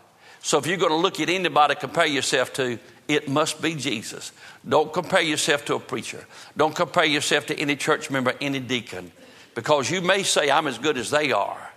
So 0.42 0.58
if 0.58 0.66
you're 0.66 0.76
going 0.76 0.90
to 0.90 0.96
look 0.96 1.20
at 1.20 1.30
anybody 1.30 1.74
compare 1.74 2.06
yourself 2.06 2.52
to, 2.54 2.78
it 3.08 3.28
must 3.28 3.61
be 3.61 3.75
Jesus. 3.75 4.32
Don't 4.66 4.92
compare 4.92 5.20
yourself 5.20 5.64
to 5.66 5.75
a 5.75 5.80
preacher. 5.80 6.25
Don't 6.56 6.75
compare 6.75 7.04
yourself 7.04 7.46
to 7.46 7.58
any 7.58 7.76
church 7.76 8.11
member, 8.11 8.34
any 8.40 8.61
deacon, 8.61 9.12
because 9.54 9.90
you 9.90 10.00
may 10.00 10.23
say, 10.23 10.50
I'm 10.50 10.66
as 10.66 10.78
good 10.78 10.96
as 10.96 11.11
they 11.11 11.32
are. 11.32 11.70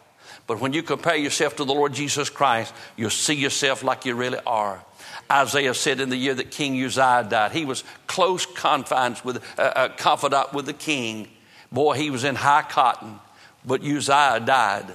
But 0.47 0.61
when 0.61 0.71
you 0.71 0.81
compare 0.81 1.17
yourself 1.17 1.57
to 1.57 1.65
the 1.65 1.73
Lord 1.73 1.93
Jesus 1.93 2.29
Christ, 2.29 2.73
you'll 2.95 3.09
see 3.09 3.33
yourself 3.33 3.83
like 3.83 4.05
you 4.05 4.15
really 4.15 4.39
are. 4.45 4.81
Isaiah 5.29 5.73
said 5.73 5.99
in 5.99 6.09
the 6.09 6.15
year 6.15 6.33
that 6.33 6.51
King 6.51 6.81
Uzziah 6.81 7.27
died, 7.29 7.51
he 7.51 7.65
was 7.65 7.83
close 8.07 8.45
confines 8.45 9.25
with, 9.25 9.43
uh, 9.59 9.61
uh, 9.61 9.89
confidant 9.89 10.53
with 10.53 10.65
the 10.65 10.73
king. 10.73 11.27
Boy, 11.69 11.95
he 11.95 12.09
was 12.09 12.23
in 12.23 12.35
high 12.35 12.61
cotton, 12.61 13.19
but 13.65 13.81
Uzziah 13.81 14.39
died. 14.39 14.85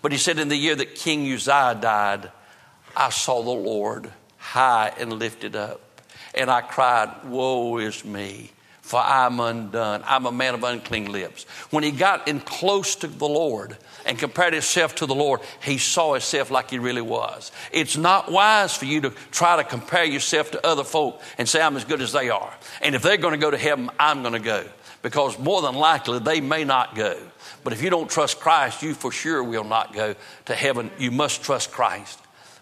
But 0.00 0.12
he 0.12 0.18
said 0.18 0.38
in 0.38 0.48
the 0.48 0.56
year 0.56 0.76
that 0.76 0.94
King 0.94 1.30
Uzziah 1.32 1.76
died, 1.80 2.30
I 2.96 3.10
saw 3.10 3.42
the 3.42 3.50
Lord 3.50 4.12
high 4.40 4.92
and 4.98 5.12
lifted 5.12 5.54
up. 5.54 5.80
And 6.34 6.50
I 6.50 6.62
cried, 6.62 7.24
Woe 7.24 7.78
is 7.78 8.04
me, 8.04 8.50
for 8.80 9.00
I'm 9.00 9.38
undone. 9.38 10.02
I'm 10.04 10.26
a 10.26 10.32
man 10.32 10.54
of 10.54 10.64
unclean 10.64 11.12
lips. 11.12 11.44
When 11.70 11.84
he 11.84 11.92
got 11.92 12.26
in 12.26 12.40
close 12.40 12.96
to 12.96 13.06
the 13.06 13.28
Lord 13.28 13.76
and 14.06 14.18
compared 14.18 14.54
himself 14.54 14.96
to 14.96 15.06
the 15.06 15.14
Lord, 15.14 15.40
he 15.62 15.78
saw 15.78 16.14
himself 16.14 16.50
like 16.50 16.70
he 16.70 16.78
really 16.78 17.02
was. 17.02 17.52
It's 17.70 17.96
not 17.96 18.32
wise 18.32 18.76
for 18.76 18.86
you 18.86 19.02
to 19.02 19.10
try 19.30 19.56
to 19.56 19.64
compare 19.64 20.04
yourself 20.04 20.52
to 20.52 20.66
other 20.66 20.84
folk 20.84 21.20
and 21.38 21.48
say, 21.48 21.60
I'm 21.60 21.76
as 21.76 21.84
good 21.84 22.00
as 22.00 22.12
they 22.12 22.30
are. 22.30 22.52
And 22.82 22.94
if 22.94 23.02
they're 23.02 23.16
going 23.16 23.34
to 23.34 23.38
go 23.38 23.50
to 23.50 23.58
heaven, 23.58 23.90
I'm 23.98 24.22
going 24.22 24.34
to 24.34 24.40
go. 24.40 24.64
Because 25.02 25.38
more 25.38 25.62
than 25.62 25.74
likely, 25.74 26.18
they 26.18 26.40
may 26.40 26.64
not 26.64 26.94
go. 26.94 27.16
But 27.64 27.72
if 27.72 27.82
you 27.82 27.90
don't 27.90 28.10
trust 28.10 28.40
Christ, 28.40 28.82
you 28.82 28.94
for 28.94 29.10
sure 29.10 29.42
will 29.42 29.64
not 29.64 29.92
go 29.92 30.14
to 30.46 30.54
heaven. 30.54 30.90
You 30.98 31.10
must 31.10 31.42
trust 31.42 31.72
Christ. 31.72 32.19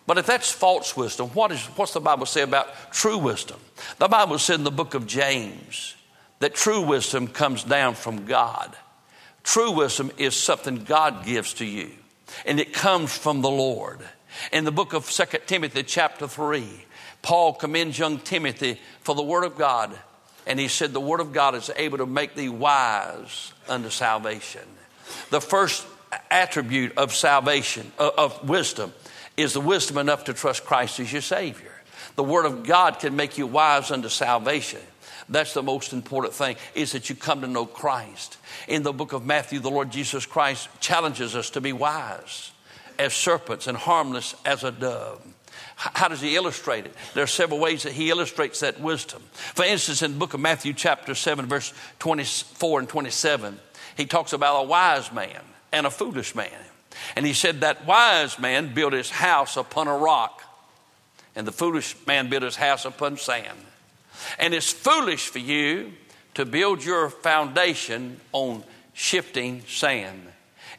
But 0.09 0.17
if 0.17 0.25
that's 0.25 0.51
false 0.51 0.97
wisdom, 0.97 1.29
what 1.35 1.53
is, 1.53 1.63
what's 1.77 1.93
the 1.93 2.01
Bible 2.01 2.25
say 2.25 2.41
about 2.41 2.93
true 2.93 3.19
wisdom? 3.19 3.61
The 3.99 4.09
Bible 4.09 4.39
said 4.39 4.55
in 4.55 4.65
the 4.65 4.71
book 4.71 4.95
of 4.95 5.07
James 5.07 5.95
that 6.39 6.55
true 6.55 6.81
wisdom 6.81 7.29
comes 7.29 7.63
down 7.63 7.95
from 7.95 8.25
God. 8.25 8.75
True 9.43 9.71
wisdom 9.71 10.11
is 10.17 10.35
something 10.35 10.85
God 10.85 11.27
gives 11.27 11.53
to 11.55 11.67
you, 11.67 11.91
and 12.47 12.59
it 12.59 12.73
comes 12.73 13.15
from 13.15 13.43
the 13.43 13.51
Lord. 13.51 14.01
In 14.51 14.65
the 14.65 14.73
book 14.73 14.95
of 14.95 15.11
2 15.11 15.25
Timothy, 15.47 15.83
chapter 15.83 16.27
3, 16.27 16.67
Paul 17.21 17.53
commends 17.53 17.99
young 17.99 18.19
Timothy 18.19 18.81
for 19.01 19.15
the 19.15 19.23
Word 19.23 19.45
of 19.45 19.59
God, 19.59 19.95
and 20.47 20.59
he 20.59 20.69
said, 20.69 20.95
The 20.95 21.01
Word 21.01 21.21
of 21.21 21.35
God 21.35 21.55
is 21.55 21.71
able 21.77 21.99
to 21.99 22.07
make 22.07 22.35
thee 22.35 22.49
wise 22.49 23.53
unto 23.69 23.91
salvation. 23.91 24.63
The 25.29 25.43
first 25.43 25.87
attribute 26.31 26.97
of 26.97 27.15
salvation, 27.15 27.93
uh, 27.99 28.11
of 28.17 28.49
wisdom, 28.49 28.95
is 29.39 29.53
the 29.53 29.61
wisdom 29.61 29.97
enough 29.99 30.25
to 30.25 30.35
trust 30.35 30.65
Christ 30.65 30.99
as 30.99 31.13
your 31.13 31.23
Savior. 31.23 31.73
The 32.17 32.25
Word 32.25 32.45
of 32.45 32.65
God 32.65 32.99
can 32.99 33.15
make 33.15 33.39
you 33.39 33.47
wise 33.47 33.93
unto 33.93 34.09
salvation. 34.09 34.81
That's 35.29 35.55
the 35.55 35.63
most 35.63 35.93
important 35.93 36.35
thing, 36.35 36.57
is 36.75 36.93
that 36.93 37.09
you 37.09 37.15
come 37.15 37.43
to 37.43 37.47
know 37.47 37.65
Christ. 37.65 38.39
In 38.67 38.83
the 38.83 38.93
book 38.93 39.13
of 39.13 39.25
Matthew, 39.25 39.61
the 39.61 39.71
Lord 39.71 39.93
Jesus 39.93 40.27
Christ 40.27 40.69
challenges 40.81 41.37
us 41.37 41.51
to 41.51 41.61
be 41.61 41.73
wise 41.73 42.51
as 42.99 43.15
serpents 43.15 43.69
and 43.69 43.79
harmless 43.79 44.35
as 44.45 44.65
a 44.65 44.73
dove. 44.73 45.23
How 45.77 46.09
does 46.09 46.21
he 46.21 46.35
illustrate 46.35 46.87
it? 46.87 46.95
There 47.15 47.23
are 47.23 47.29
several 47.29 47.61
ways 47.61 47.85
that 47.85 47.93
he 47.93 48.11
illustrates 48.11 48.61
that 48.61 48.81
wisdom. 48.81 49.23
For 49.33 49.65
instance, 49.65 50.03
in 50.03 50.15
the 50.15 50.19
book 50.19 50.35
of 50.35 50.41
Matthew, 50.41 50.73
chapter 50.73 51.15
7, 51.15 51.47
verse 51.47 51.73
24 52.01 52.81
and 52.81 52.89
27, 52.89 53.61
he 53.97 54.07
talks 54.07 54.33
about 54.33 54.65
a 54.65 54.67
wise 54.67 55.13
man 55.13 55.41
and 55.71 55.87
a 55.87 55.91
foolish 55.91 56.35
man. 56.35 56.51
And 57.17 57.27
he 57.27 57.33
said 57.33 57.61
that 57.61 57.87
wise 57.87 58.39
man 58.39 58.75
built 58.75 58.93
his 58.93 59.11
house 59.11 59.57
upon 59.57 59.89
a 59.89 59.97
rock, 59.97 60.43
and 61.37 61.47
the 61.47 61.53
foolish 61.53 61.97
man 62.07 62.29
built 62.29 62.43
his 62.43 62.57
house 62.57 62.85
upon 62.85 63.17
sand. 63.17 63.59
And 64.39 64.55
it's 64.55 64.73
foolish 64.73 65.29
for 65.29 65.39
you 65.39 65.93
to 66.35 66.45
build 66.45 66.85
your 66.85 67.11
foundation 67.11 68.21
on 68.33 68.65
shifting 68.93 69.63
sand. 69.67 70.23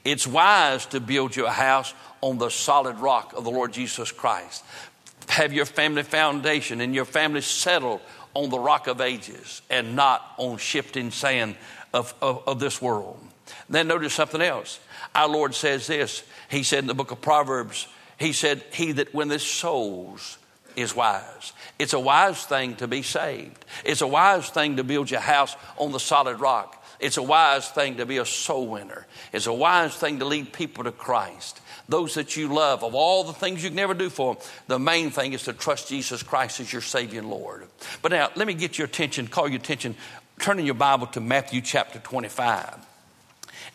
It's 0.06 0.28
wise 0.28 0.86
to 0.88 1.00
build 1.00 1.36
your 1.36 1.50
house 1.50 1.94
on 2.22 2.38
the 2.38 2.50
solid 2.50 2.98
rock 3.00 3.34
of 3.36 3.44
the 3.44 3.52
Lord 3.52 3.74
Jesus 3.74 4.12
Christ. 4.12 4.64
Have 5.28 5.54
your 5.54 5.66
family 5.66 6.04
foundation 6.04 6.82
and 6.82 6.96
your 6.96 7.06
family 7.06 7.42
settled 7.42 8.02
on 8.34 8.50
the 8.50 8.60
rock 8.60 8.88
of 8.88 9.02
ages 9.02 9.62
and 9.70 9.96
not 9.96 10.34
on 10.38 10.58
shifting 10.58 11.12
sand 11.12 11.56
of, 11.94 12.14
of, 12.22 12.48
of 12.48 12.60
this 12.60 12.82
world. 12.82 13.20
Then 13.70 13.88
notice 13.88 14.14
something 14.14 14.42
else. 14.42 14.80
Our 15.16 15.28
Lord 15.28 15.56
says 15.56 15.88
this. 15.88 16.24
He 16.50 16.64
said 16.64 16.80
in 16.80 16.88
the 16.88 16.94
book 16.94 17.12
of 17.12 17.22
Proverbs, 17.22 17.88
He 18.18 18.34
said, 18.34 18.64
He 18.72 18.94
that 18.94 19.14
winneth 19.14 19.42
souls 19.42 20.38
is 20.76 20.96
wise. 20.96 21.54
It's 21.78 21.94
a 21.94 22.00
wise 22.00 22.44
thing 22.46 22.76
to 22.78 22.88
be 22.88 23.02
saved. 23.02 23.66
It's 23.84 24.02
a 24.02 24.08
wise 24.08 24.50
thing 24.50 24.78
to 24.78 24.84
build 24.84 25.12
your 25.12 25.20
house 25.20 25.56
on 25.78 25.92
the 25.92 26.00
solid 26.00 26.40
rock. 26.40 26.76
It's 27.00 27.18
a 27.18 27.24
wise 27.24 27.70
thing 27.70 27.98
to 27.98 28.06
be 28.06 28.18
a 28.18 28.26
soul 28.26 28.68
winner. 28.68 29.08
It's 29.32 29.48
a 29.48 29.54
wise 29.54 29.96
thing 29.96 30.20
to 30.20 30.26
lead 30.26 30.52
people 30.52 30.84
to 30.84 30.92
Christ. 30.92 31.62
Those 31.88 32.16
that 32.16 32.36
you 32.36 32.54
love, 32.54 32.84
of 32.84 32.94
all 32.94 33.24
the 33.24 33.34
things 33.34 33.64
you 33.64 33.70
can 33.70 33.78
never 33.78 33.94
do 33.94 34.10
for 34.10 34.36
them, 34.36 34.44
the 34.68 34.80
main 34.80 35.10
thing 35.10 35.34
is 35.34 35.44
to 35.44 35.54
trust 35.54 35.88
Jesus 35.90 36.22
Christ 36.22 36.60
as 36.60 36.72
your 36.72 36.82
Savior 36.82 37.20
and 37.20 37.30
Lord. 37.30 37.68
But 38.02 38.12
now, 38.12 38.30
let 38.36 38.48
me 38.48 38.54
get 38.54 38.78
your 38.78 38.86
attention, 38.86 39.28
call 39.28 39.48
your 39.48 39.60
attention, 39.60 39.96
turn 40.40 40.60
in 40.60 40.66
your 40.66 40.76
Bible 40.76 41.08
to 41.08 41.22
Matthew 41.22 41.62
chapter 41.62 42.00
25. 42.00 42.89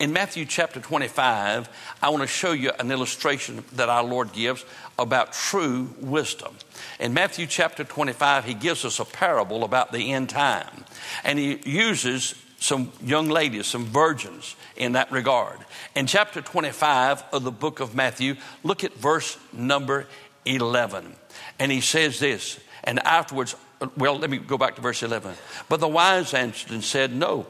In 0.04 0.12
Matthew 0.12 0.44
chapter 0.44 0.80
25, 0.80 1.66
I 2.02 2.10
want 2.10 2.20
to 2.20 2.26
show 2.26 2.52
you 2.52 2.72
an 2.78 2.90
illustration 2.90 3.64
that 3.72 3.88
our 3.88 4.04
Lord 4.04 4.34
gives 4.34 4.62
about 4.98 5.32
true 5.32 5.94
wisdom. 5.98 6.54
In 7.00 7.14
Matthew 7.14 7.46
chapter 7.46 7.84
25, 7.84 8.44
he 8.44 8.52
gives 8.52 8.84
us 8.84 9.00
a 9.00 9.06
parable 9.06 9.64
about 9.64 9.92
the 9.92 10.12
end 10.12 10.28
time, 10.28 10.84
and 11.24 11.38
he 11.38 11.58
uses 11.64 12.34
some 12.58 12.92
young 13.02 13.30
ladies, 13.30 13.66
some 13.66 13.86
virgins 13.86 14.56
in 14.76 14.92
that 14.92 15.10
regard. 15.10 15.56
In 15.94 16.06
chapter 16.06 16.42
25 16.42 17.24
of 17.32 17.42
the 17.42 17.50
book 17.50 17.80
of 17.80 17.94
Matthew, 17.94 18.36
look 18.62 18.84
at 18.84 18.92
verse 18.92 19.38
number 19.54 20.06
11. 20.44 21.16
And 21.58 21.72
he 21.72 21.80
says 21.80 22.18
this, 22.18 22.60
and 22.82 22.98
afterwards, 23.06 23.56
uh, 23.80 23.88
well, 23.96 24.18
let 24.18 24.28
me 24.28 24.36
go 24.36 24.58
back 24.58 24.74
to 24.74 24.82
verse 24.82 25.02
11. 25.02 25.32
But 25.70 25.80
the 25.80 25.88
wise 25.88 26.34
answered 26.34 26.72
and 26.72 26.84
said, 26.84 27.14
No 27.14 27.46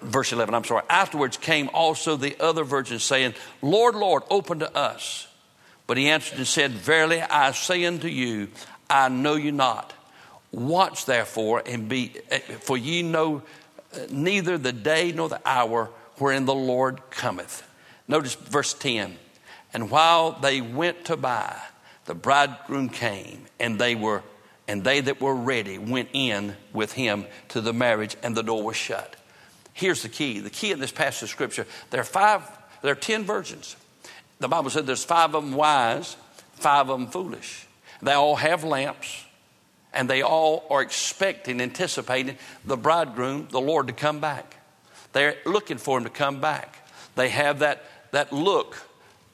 verse 0.00 0.32
11, 0.32 0.54
I'm 0.54 0.64
sorry. 0.64 0.84
Afterwards 0.88 1.36
came 1.36 1.70
also 1.72 2.16
the 2.16 2.36
other 2.40 2.64
virgins, 2.64 3.02
saying, 3.02 3.34
Lord, 3.62 3.94
Lord, 3.94 4.22
open 4.30 4.60
to 4.60 4.76
us. 4.76 5.26
But 5.86 5.96
he 5.96 6.08
answered 6.08 6.38
and 6.38 6.46
said, 6.46 6.72
Verily 6.72 7.20
I 7.22 7.52
say 7.52 7.84
unto 7.84 8.08
you, 8.08 8.48
I 8.90 9.08
know 9.08 9.34
you 9.34 9.52
not. 9.52 9.92
Watch 10.52 11.06
therefore 11.06 11.62
and 11.64 11.88
be, 11.88 12.12
eh, 12.30 12.38
for 12.38 12.76
ye 12.76 13.02
know 13.02 13.42
eh, 13.94 14.06
neither 14.10 14.58
the 14.58 14.72
day 14.72 15.12
nor 15.12 15.28
the 15.28 15.40
hour 15.44 15.90
wherein 16.16 16.44
the 16.44 16.54
Lord 16.54 17.00
cometh. 17.10 17.66
Notice 18.06 18.34
verse 18.34 18.74
10. 18.74 19.16
And 19.72 19.90
while 19.90 20.32
they 20.32 20.60
went 20.60 21.06
to 21.06 21.16
buy, 21.16 21.56
the 22.06 22.14
bridegroom 22.14 22.88
came, 22.88 23.46
and 23.60 23.78
they 23.78 23.94
were 23.94 24.22
and 24.66 24.84
they 24.84 25.00
that 25.00 25.20
were 25.20 25.34
ready 25.34 25.78
went 25.78 26.10
in 26.12 26.54
with 26.74 26.92
him 26.92 27.24
to 27.48 27.62
the 27.62 27.72
marriage, 27.72 28.16
and 28.22 28.36
the 28.36 28.42
door 28.42 28.62
was 28.62 28.76
shut. 28.76 29.16
Here's 29.78 30.02
the 30.02 30.08
key. 30.08 30.40
The 30.40 30.50
key 30.50 30.72
in 30.72 30.80
this 30.80 30.90
passage 30.90 31.22
of 31.22 31.28
scripture, 31.28 31.64
there 31.90 32.00
are 32.00 32.04
five, 32.04 32.42
there 32.82 32.90
are 32.90 32.96
ten 32.96 33.22
virgins. 33.22 33.76
The 34.40 34.48
Bible 34.48 34.70
said 34.70 34.88
there's 34.88 35.04
five 35.04 35.36
of 35.36 35.44
them 35.44 35.52
wise, 35.52 36.16
five 36.54 36.90
of 36.90 36.98
them 36.98 37.06
foolish. 37.06 37.68
They 38.02 38.12
all 38.12 38.34
have 38.34 38.64
lamps, 38.64 39.24
and 39.94 40.10
they 40.10 40.22
all 40.22 40.66
are 40.68 40.82
expecting, 40.82 41.60
anticipating 41.60 42.38
the 42.64 42.76
bridegroom, 42.76 43.46
the 43.52 43.60
Lord, 43.60 43.86
to 43.86 43.92
come 43.92 44.18
back. 44.18 44.56
They're 45.12 45.36
looking 45.46 45.78
for 45.78 45.98
him 45.98 46.02
to 46.02 46.10
come 46.10 46.40
back. 46.40 46.84
They 47.14 47.28
have 47.28 47.60
that, 47.60 47.84
that 48.10 48.32
look, 48.32 48.76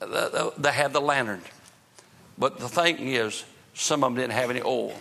uh, 0.02 0.04
uh, 0.04 0.08
uh, 0.08 0.50
they 0.58 0.72
have 0.72 0.92
the 0.92 1.00
lantern. 1.00 1.40
But 2.36 2.58
the 2.58 2.68
thing 2.68 2.98
is, 2.98 3.46
some 3.72 4.04
of 4.04 4.12
them 4.12 4.20
didn't 4.20 4.34
have 4.34 4.50
any 4.50 4.60
oil. 4.60 4.92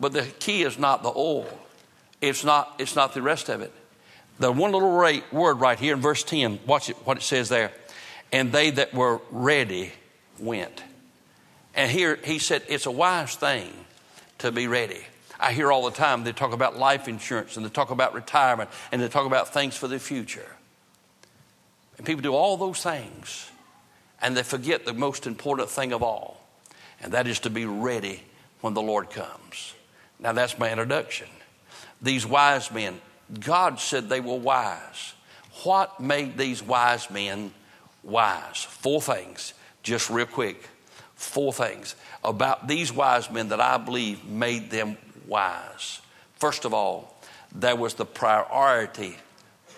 But 0.00 0.14
the 0.14 0.22
key 0.22 0.62
is 0.62 0.78
not 0.78 1.02
the 1.02 1.12
oil, 1.14 1.46
it's 2.22 2.42
not, 2.42 2.74
it's 2.78 2.96
not 2.96 3.12
the 3.12 3.20
rest 3.20 3.50
of 3.50 3.60
it. 3.60 3.70
The 4.42 4.50
one 4.50 4.72
little 4.72 4.90
word 4.90 5.60
right 5.60 5.78
here 5.78 5.94
in 5.94 6.00
verse 6.00 6.24
10, 6.24 6.58
watch 6.66 6.90
it, 6.90 6.96
what 7.04 7.16
it 7.16 7.22
says 7.22 7.48
there. 7.48 7.70
And 8.32 8.50
they 8.50 8.70
that 8.70 8.92
were 8.92 9.20
ready 9.30 9.92
went. 10.40 10.82
And 11.76 11.88
here 11.88 12.18
he 12.24 12.40
said, 12.40 12.64
it's 12.68 12.86
a 12.86 12.90
wise 12.90 13.36
thing 13.36 13.72
to 14.38 14.50
be 14.50 14.66
ready. 14.66 15.00
I 15.38 15.52
hear 15.52 15.70
all 15.70 15.84
the 15.84 15.96
time 15.96 16.24
they 16.24 16.32
talk 16.32 16.52
about 16.52 16.76
life 16.76 17.06
insurance 17.06 17.56
and 17.56 17.64
they 17.64 17.70
talk 17.70 17.92
about 17.92 18.14
retirement 18.14 18.68
and 18.90 19.00
they 19.00 19.06
talk 19.06 19.26
about 19.26 19.54
things 19.54 19.76
for 19.76 19.86
the 19.86 20.00
future. 20.00 20.56
And 21.96 22.04
people 22.04 22.22
do 22.22 22.34
all 22.34 22.56
those 22.56 22.82
things 22.82 23.48
and 24.20 24.36
they 24.36 24.42
forget 24.42 24.84
the 24.84 24.92
most 24.92 25.28
important 25.28 25.70
thing 25.70 25.92
of 25.92 26.02
all, 26.02 26.44
and 27.00 27.12
that 27.12 27.28
is 27.28 27.38
to 27.40 27.50
be 27.50 27.64
ready 27.64 28.24
when 28.60 28.74
the 28.74 28.82
Lord 28.82 29.08
comes. 29.08 29.74
Now, 30.18 30.32
that's 30.32 30.58
my 30.58 30.68
introduction. 30.68 31.28
These 32.00 32.26
wise 32.26 32.72
men, 32.72 33.00
God 33.40 33.80
said 33.80 34.08
they 34.08 34.20
were 34.20 34.36
wise. 34.36 35.14
What 35.64 36.00
made 36.00 36.36
these 36.36 36.62
wise 36.62 37.10
men 37.10 37.52
wise? 38.02 38.64
Four 38.64 39.00
things, 39.00 39.54
just 39.82 40.10
real 40.10 40.26
quick. 40.26 40.68
Four 41.14 41.52
things 41.52 41.94
about 42.24 42.66
these 42.68 42.92
wise 42.92 43.30
men 43.30 43.48
that 43.50 43.60
I 43.60 43.76
believe 43.76 44.24
made 44.24 44.70
them 44.70 44.96
wise. 45.26 46.00
First 46.36 46.64
of 46.64 46.74
all, 46.74 47.16
there 47.54 47.76
was 47.76 47.94
the 47.94 48.04
priority 48.04 49.16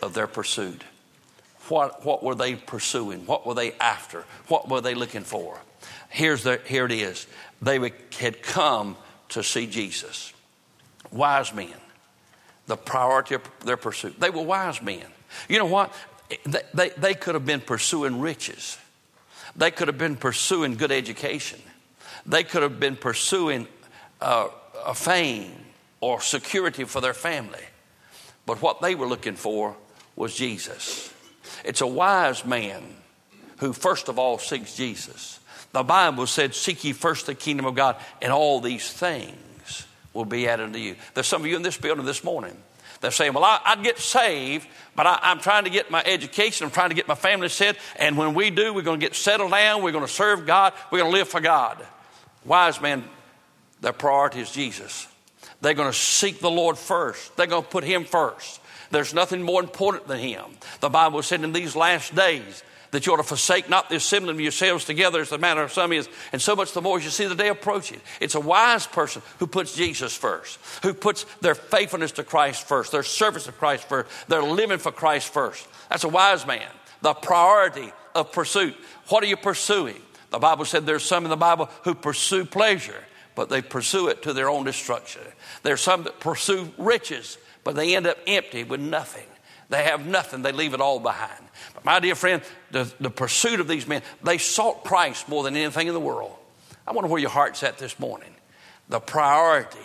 of 0.00 0.14
their 0.14 0.26
pursuit. 0.26 0.82
What, 1.68 2.04
what 2.04 2.22
were 2.22 2.34
they 2.34 2.56
pursuing? 2.56 3.26
What 3.26 3.46
were 3.46 3.54
they 3.54 3.72
after? 3.72 4.24
What 4.48 4.68
were 4.68 4.80
they 4.80 4.94
looking 4.94 5.22
for? 5.22 5.58
Here's 6.08 6.42
the, 6.42 6.60
here 6.66 6.84
it 6.86 6.92
is. 6.92 7.26
They 7.60 7.78
had 8.18 8.42
come 8.42 8.96
to 9.30 9.42
see 9.42 9.66
Jesus. 9.66 10.32
Wise 11.10 11.52
men, 11.54 11.74
the 12.66 12.76
priority 12.76 13.34
of 13.34 13.42
their 13.64 13.76
pursuit. 13.76 14.18
They 14.18 14.30
were 14.30 14.42
wise 14.42 14.80
men. 14.82 15.04
You 15.48 15.58
know 15.58 15.66
what? 15.66 15.92
They, 16.44 16.62
they, 16.72 16.88
they 16.90 17.14
could 17.14 17.34
have 17.34 17.46
been 17.46 17.60
pursuing 17.60 18.20
riches, 18.20 18.78
they 19.56 19.70
could 19.70 19.88
have 19.88 19.98
been 19.98 20.16
pursuing 20.16 20.76
good 20.76 20.92
education, 20.92 21.60
they 22.26 22.44
could 22.44 22.62
have 22.62 22.80
been 22.80 22.96
pursuing 22.96 23.68
uh, 24.20 24.48
a 24.84 24.94
fame 24.94 25.52
or 26.00 26.20
security 26.20 26.84
for 26.84 27.00
their 27.00 27.14
family. 27.14 27.60
But 28.46 28.60
what 28.60 28.82
they 28.82 28.94
were 28.94 29.06
looking 29.06 29.36
for 29.36 29.74
was 30.16 30.34
Jesus. 30.34 31.12
It's 31.64 31.80
a 31.80 31.86
wise 31.86 32.44
man 32.44 32.82
who, 33.58 33.72
first 33.72 34.08
of 34.08 34.18
all, 34.18 34.38
seeks 34.38 34.76
Jesus. 34.76 35.40
The 35.72 35.82
Bible 35.82 36.26
said, 36.26 36.54
Seek 36.54 36.84
ye 36.84 36.92
first 36.92 37.26
the 37.26 37.34
kingdom 37.34 37.66
of 37.66 37.74
God, 37.74 37.96
and 38.20 38.32
all 38.32 38.60
these 38.60 38.90
things 38.92 39.36
will 40.14 40.24
be 40.24 40.48
added 40.48 40.72
to 40.72 40.78
you. 40.78 40.96
There's 41.12 41.26
some 41.26 41.42
of 41.42 41.46
you 41.46 41.56
in 41.56 41.62
this 41.62 41.76
building 41.76 42.06
this 42.06 42.24
morning. 42.24 42.56
They're 43.00 43.10
saying, 43.10 43.34
Well, 43.34 43.44
I, 43.44 43.74
would 43.74 43.84
get 43.84 43.98
saved, 43.98 44.66
but 44.96 45.06
I, 45.06 45.18
am 45.24 45.40
trying 45.40 45.64
to 45.64 45.70
get 45.70 45.90
my 45.90 46.02
education, 46.02 46.64
I'm 46.64 46.70
trying 46.70 46.88
to 46.88 46.94
get 46.94 47.06
my 47.06 47.14
family 47.14 47.50
set, 47.50 47.76
and 47.96 48.16
when 48.16 48.32
we 48.32 48.48
do, 48.48 48.72
we're 48.72 48.82
going 48.82 48.98
to 48.98 49.06
get 49.06 49.14
settled 49.14 49.50
down, 49.50 49.82
we're 49.82 49.92
going 49.92 50.06
to 50.06 50.10
serve 50.10 50.46
God, 50.46 50.72
we're 50.90 51.00
going 51.00 51.12
to 51.12 51.18
live 51.18 51.28
for 51.28 51.40
God. 51.40 51.84
Wise 52.46 52.80
men, 52.80 53.04
their 53.82 53.92
priority 53.92 54.40
is 54.40 54.50
Jesus. 54.50 55.06
They're 55.60 55.74
going 55.74 55.90
to 55.90 55.98
seek 55.98 56.40
the 56.40 56.50
Lord 56.50 56.78
first, 56.78 57.36
they're 57.36 57.46
going 57.46 57.64
to 57.64 57.68
put 57.68 57.84
Him 57.84 58.04
first. 58.04 58.60
There's 58.90 59.12
nothing 59.12 59.42
more 59.42 59.60
important 59.60 60.06
than 60.06 60.20
Him. 60.20 60.44
The 60.80 60.88
Bible 60.88 61.20
said 61.22 61.42
in 61.42 61.52
these 61.52 61.74
last 61.74 62.14
days, 62.14 62.62
that 62.94 63.06
you 63.06 63.12
ought 63.12 63.18
to 63.18 63.22
forsake 63.22 63.68
not 63.68 63.88
the 63.88 63.96
assembling 63.96 64.36
of 64.36 64.40
yourselves 64.40 64.84
together 64.84 65.20
as 65.20 65.28
the 65.28 65.38
manner 65.38 65.62
of 65.62 65.72
some 65.72 65.92
is, 65.92 66.08
and 66.32 66.40
so 66.40 66.54
much 66.54 66.72
the 66.72 66.80
more 66.80 66.98
as 66.98 67.04
you 67.04 67.10
see 67.10 67.26
the 67.26 67.34
day 67.34 67.48
approaching. 67.48 68.00
It's 68.20 68.36
a 68.36 68.40
wise 68.40 68.86
person 68.86 69.20
who 69.38 69.46
puts 69.46 69.74
Jesus 69.74 70.16
first, 70.16 70.58
who 70.82 70.94
puts 70.94 71.24
their 71.40 71.54
faithfulness 71.54 72.12
to 72.12 72.24
Christ 72.24 72.68
first, 72.68 72.92
their 72.92 73.02
service 73.02 73.44
to 73.44 73.52
Christ 73.52 73.88
first, 73.88 74.08
their 74.28 74.42
living 74.42 74.78
for 74.78 74.92
Christ 74.92 75.32
first. 75.32 75.66
That's 75.90 76.04
a 76.04 76.08
wise 76.08 76.46
man. 76.46 76.68
The 77.02 77.14
priority 77.14 77.92
of 78.14 78.32
pursuit. 78.32 78.76
What 79.08 79.24
are 79.24 79.26
you 79.26 79.36
pursuing? 79.36 80.00
The 80.30 80.38
Bible 80.38 80.64
said 80.64 80.86
there's 80.86 81.04
some 81.04 81.24
in 81.24 81.30
the 81.30 81.36
Bible 81.36 81.68
who 81.82 81.94
pursue 81.94 82.44
pleasure, 82.44 83.04
but 83.34 83.48
they 83.48 83.60
pursue 83.60 84.08
it 84.08 84.22
to 84.22 84.32
their 84.32 84.48
own 84.48 84.64
destruction. 84.64 85.22
There's 85.62 85.80
some 85.80 86.04
that 86.04 86.20
pursue 86.20 86.72
riches, 86.78 87.38
but 87.64 87.74
they 87.74 87.96
end 87.96 88.06
up 88.06 88.18
empty 88.26 88.64
with 88.64 88.80
nothing. 88.80 89.26
They 89.74 89.82
have 89.82 90.06
nothing, 90.06 90.42
they 90.42 90.52
leave 90.52 90.72
it 90.72 90.80
all 90.80 91.00
behind. 91.00 91.44
But 91.74 91.84
my 91.84 91.98
dear 91.98 92.14
friend, 92.14 92.42
the, 92.70 92.88
the 93.00 93.10
pursuit 93.10 93.58
of 93.58 93.66
these 93.66 93.88
men, 93.88 94.02
they 94.22 94.38
sought 94.38 94.84
Christ 94.84 95.28
more 95.28 95.42
than 95.42 95.56
anything 95.56 95.88
in 95.88 95.94
the 95.94 95.98
world. 95.98 96.36
I 96.86 96.92
wonder 96.92 97.10
where 97.10 97.20
your 97.20 97.30
heart's 97.30 97.64
at 97.64 97.76
this 97.78 97.98
morning. 97.98 98.32
The 98.88 99.00
priority 99.00 99.84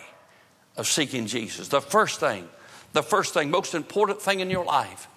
of 0.77 0.85
seeking 0.85 1.25
Jesus. 1.25 1.69
The 1.69 1.81
first 1.81 2.19
thing, 2.19 2.47
the 2.93 3.01
first 3.01 3.33
thing, 3.33 3.49
most 3.49 3.73
important 3.73 4.21
thing 4.21 4.41
in 4.41 4.51
your 4.51 4.63
life 4.63 5.07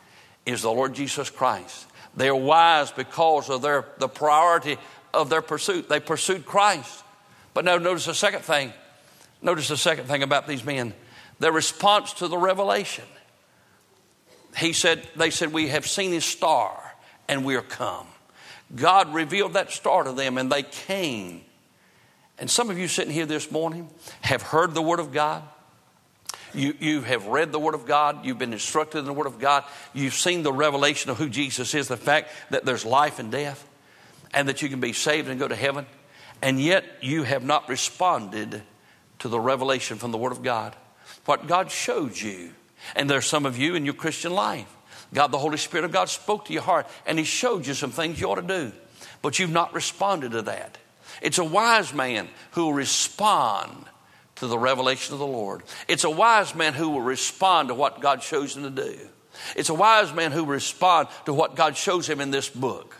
is 0.46 0.62
the 0.62 0.72
Lord 0.72 0.94
Jesus 0.94 1.28
Christ. 1.28 1.86
They 2.16 2.30
are 2.30 2.34
wise 2.34 2.90
because 2.90 3.50
of 3.50 3.60
their 3.60 3.84
the 3.98 4.08
priority 4.08 4.78
of 5.12 5.28
their 5.28 5.42
pursuit. 5.42 5.90
They 5.90 6.00
pursued 6.00 6.46
Christ. 6.46 7.04
But 7.52 7.66
now 7.66 7.76
notice 7.76 8.06
the 8.06 8.14
second 8.14 8.40
thing. 8.40 8.72
Notice 9.42 9.68
the 9.68 9.76
second 9.76 10.06
thing 10.06 10.22
about 10.22 10.48
these 10.48 10.64
men. 10.64 10.94
Their 11.40 11.52
response 11.52 12.14
to 12.14 12.28
the 12.28 12.38
revelation 12.38 13.04
he 14.56 14.72
said, 14.72 15.06
they 15.16 15.30
said, 15.30 15.52
We 15.52 15.68
have 15.68 15.86
seen 15.86 16.12
his 16.12 16.24
star 16.24 16.94
and 17.28 17.44
we 17.44 17.56
are 17.56 17.62
come. 17.62 18.06
God 18.74 19.12
revealed 19.14 19.54
that 19.54 19.70
star 19.70 20.04
to 20.04 20.12
them 20.12 20.38
and 20.38 20.50
they 20.50 20.62
came. 20.62 21.42
And 22.38 22.50
some 22.50 22.70
of 22.70 22.78
you 22.78 22.88
sitting 22.88 23.12
here 23.12 23.26
this 23.26 23.50
morning 23.50 23.88
have 24.20 24.42
heard 24.42 24.74
the 24.74 24.82
word 24.82 25.00
of 25.00 25.12
God. 25.12 25.42
You, 26.54 26.74
you 26.80 27.00
have 27.00 27.26
read 27.26 27.50
the 27.50 27.58
Word 27.58 27.74
of 27.74 27.86
God. 27.86 28.26
You've 28.26 28.38
been 28.38 28.52
instructed 28.52 28.98
in 28.98 29.04
the 29.06 29.12
Word 29.12 29.26
of 29.26 29.38
God. 29.38 29.64
You've 29.94 30.14
seen 30.14 30.42
the 30.42 30.52
revelation 30.52 31.10
of 31.10 31.16
who 31.16 31.28
Jesus 31.28 31.74
is, 31.74 31.88
the 31.88 31.96
fact 31.96 32.30
that 32.50 32.64
there's 32.64 32.84
life 32.84 33.18
and 33.18 33.32
death, 33.32 33.66
and 34.34 34.48
that 34.48 34.60
you 34.60 34.68
can 34.68 34.80
be 34.80 34.92
saved 34.92 35.28
and 35.28 35.40
go 35.40 35.48
to 35.48 35.56
heaven. 35.56 35.86
And 36.42 36.60
yet 36.60 36.84
you 37.00 37.22
have 37.22 37.42
not 37.42 37.68
responded 37.68 38.62
to 39.20 39.28
the 39.28 39.40
revelation 39.40 39.96
from 39.96 40.12
the 40.12 40.18
Word 40.18 40.32
of 40.32 40.42
God. 40.42 40.76
What 41.24 41.46
God 41.46 41.70
showed 41.70 42.20
you 42.20 42.52
and 42.94 43.08
there's 43.08 43.26
some 43.26 43.46
of 43.46 43.58
you 43.58 43.74
in 43.74 43.84
your 43.84 43.94
Christian 43.94 44.32
life. 44.32 44.72
God, 45.14 45.28
the 45.28 45.38
Holy 45.38 45.58
Spirit 45.58 45.84
of 45.84 45.92
God 45.92 46.08
spoke 46.08 46.46
to 46.46 46.52
your 46.52 46.62
heart 46.62 46.86
and 47.06 47.18
He 47.18 47.24
showed 47.24 47.66
you 47.66 47.74
some 47.74 47.90
things 47.90 48.20
you 48.20 48.28
ought 48.30 48.36
to 48.36 48.42
do, 48.42 48.72
but 49.20 49.38
you've 49.38 49.50
not 49.50 49.74
responded 49.74 50.32
to 50.32 50.42
that. 50.42 50.78
It's 51.20 51.38
a 51.38 51.44
wise 51.44 51.92
man 51.92 52.28
who 52.52 52.66
will 52.66 52.72
respond 52.72 53.84
to 54.36 54.46
the 54.46 54.58
revelation 54.58 55.12
of 55.12 55.18
the 55.18 55.26
Lord. 55.26 55.62
It's 55.86 56.04
a 56.04 56.10
wise 56.10 56.54
man 56.54 56.72
who 56.74 56.90
will 56.90 57.02
respond 57.02 57.68
to 57.68 57.74
what 57.74 58.00
God 58.00 58.22
shows 58.22 58.56
him 58.56 58.62
to 58.62 58.70
do. 58.70 58.98
It's 59.56 59.68
a 59.68 59.74
wise 59.74 60.12
man 60.12 60.32
who 60.32 60.44
will 60.44 60.52
respond 60.52 61.08
to 61.26 61.32
what 61.32 61.54
God 61.54 61.76
shows 61.76 62.08
him 62.08 62.20
in 62.20 62.30
this 62.30 62.48
book. 62.48 62.96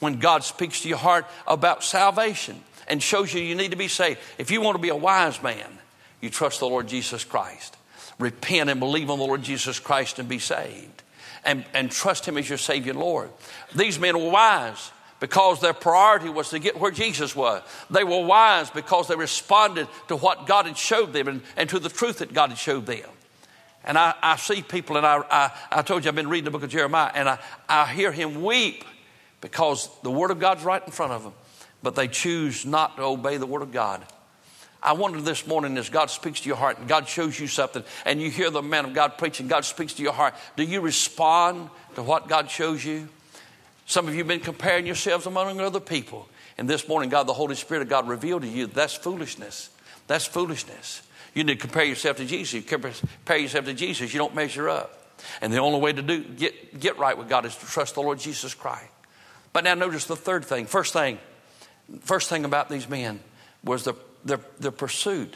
When 0.00 0.18
God 0.18 0.42
speaks 0.42 0.82
to 0.82 0.88
your 0.88 0.98
heart 0.98 1.26
about 1.46 1.84
salvation 1.84 2.60
and 2.88 3.00
shows 3.00 3.32
you 3.32 3.40
you 3.40 3.54
need 3.54 3.70
to 3.70 3.76
be 3.76 3.88
saved, 3.88 4.18
if 4.38 4.50
you 4.50 4.60
want 4.60 4.74
to 4.74 4.82
be 4.82 4.88
a 4.88 4.96
wise 4.96 5.40
man, 5.42 5.78
you 6.20 6.28
trust 6.28 6.60
the 6.60 6.68
Lord 6.68 6.88
Jesus 6.88 7.24
Christ 7.24 7.76
repent 8.22 8.70
and 8.70 8.80
believe 8.80 9.10
on 9.10 9.18
the 9.18 9.24
Lord 9.24 9.42
Jesus 9.42 9.78
Christ 9.78 10.18
and 10.18 10.28
be 10.28 10.38
saved 10.38 11.02
and, 11.44 11.64
and 11.74 11.90
trust 11.90 12.26
Him 12.26 12.38
as 12.38 12.48
your 12.48 12.58
Savior 12.58 12.92
and 12.92 13.00
Lord. 13.00 13.30
These 13.74 13.98
men 13.98 14.18
were 14.18 14.30
wise 14.30 14.90
because 15.20 15.60
their 15.60 15.72
priority 15.72 16.28
was 16.28 16.50
to 16.50 16.58
get 16.58 16.78
where 16.80 16.90
Jesus 16.90 17.36
was. 17.36 17.62
They 17.90 18.04
were 18.04 18.24
wise 18.24 18.70
because 18.70 19.08
they 19.08 19.16
responded 19.16 19.86
to 20.08 20.16
what 20.16 20.46
God 20.46 20.66
had 20.66 20.76
showed 20.76 21.12
them 21.12 21.28
and, 21.28 21.42
and 21.56 21.68
to 21.70 21.78
the 21.78 21.88
truth 21.88 22.18
that 22.18 22.34
God 22.34 22.50
had 22.50 22.58
showed 22.58 22.86
them. 22.86 23.08
And 23.84 23.98
I, 23.98 24.14
I 24.22 24.36
see 24.36 24.62
people, 24.62 24.96
and 24.96 25.06
I, 25.06 25.22
I, 25.30 25.50
I, 25.70 25.82
told 25.82 26.04
you 26.04 26.08
I've 26.08 26.14
been 26.14 26.28
reading 26.28 26.44
the 26.44 26.50
book 26.50 26.62
of 26.62 26.70
Jeremiah, 26.70 27.10
and 27.14 27.28
I, 27.28 27.38
I 27.68 27.86
hear 27.86 28.12
him 28.12 28.42
weep 28.42 28.84
because 29.40 29.88
the 30.02 30.10
Word 30.10 30.30
of 30.30 30.38
God's 30.38 30.62
right 30.62 30.84
in 30.84 30.92
front 30.92 31.12
of 31.12 31.24
them, 31.24 31.32
but 31.82 31.96
they 31.96 32.06
choose 32.06 32.64
not 32.64 32.96
to 32.96 33.02
obey 33.02 33.38
the 33.38 33.46
Word 33.46 33.62
of 33.62 33.72
God. 33.72 34.04
I 34.82 34.94
wonder 34.94 35.20
this 35.20 35.46
morning 35.46 35.78
as 35.78 35.88
God 35.88 36.10
speaks 36.10 36.40
to 36.40 36.48
your 36.48 36.56
heart 36.56 36.78
and 36.78 36.88
God 36.88 37.08
shows 37.08 37.38
you 37.38 37.46
something 37.46 37.84
and 38.04 38.20
you 38.20 38.30
hear 38.30 38.50
the 38.50 38.62
man 38.62 38.84
of 38.84 38.94
God 38.94 39.16
preaching, 39.16 39.46
God 39.46 39.64
speaks 39.64 39.94
to 39.94 40.02
your 40.02 40.12
heart, 40.12 40.34
do 40.56 40.64
you 40.64 40.80
respond 40.80 41.70
to 41.94 42.02
what 42.02 42.28
God 42.28 42.50
shows 42.50 42.84
you? 42.84 43.08
Some 43.86 44.08
of 44.08 44.14
you 44.14 44.18
have 44.18 44.28
been 44.28 44.40
comparing 44.40 44.86
yourselves 44.86 45.26
among 45.26 45.60
other 45.60 45.80
people. 45.80 46.28
And 46.58 46.68
this 46.68 46.88
morning, 46.88 47.10
God, 47.10 47.26
the 47.26 47.32
Holy 47.32 47.54
Spirit 47.54 47.82
of 47.82 47.88
God 47.88 48.08
revealed 48.08 48.42
to 48.42 48.48
you 48.48 48.66
that's 48.66 48.94
foolishness. 48.94 49.70
That's 50.08 50.24
foolishness. 50.24 51.02
You 51.34 51.44
need 51.44 51.54
to 51.54 51.60
compare 51.60 51.84
yourself 51.84 52.16
to 52.18 52.24
Jesus. 52.24 52.52
You 52.52 52.62
compare 52.62 53.38
yourself 53.38 53.64
to 53.66 53.74
Jesus, 53.74 54.12
you 54.12 54.18
don't 54.18 54.34
measure 54.34 54.68
up. 54.68 54.98
And 55.40 55.52
the 55.52 55.58
only 55.58 55.80
way 55.80 55.92
to 55.92 56.02
do 56.02 56.24
get, 56.24 56.80
get 56.80 56.98
right 56.98 57.16
with 57.16 57.28
God 57.28 57.46
is 57.46 57.54
to 57.56 57.66
trust 57.66 57.94
the 57.94 58.02
Lord 58.02 58.18
Jesus 58.18 58.54
Christ. 58.54 58.90
But 59.52 59.64
now 59.64 59.74
notice 59.74 60.06
the 60.06 60.16
third 60.16 60.44
thing. 60.44 60.66
First 60.66 60.92
thing, 60.92 61.18
first 62.00 62.28
thing 62.28 62.44
about 62.44 62.68
these 62.68 62.88
men 62.88 63.20
was 63.62 63.84
the, 63.84 63.94
their, 64.24 64.40
their 64.58 64.70
pursuit, 64.70 65.34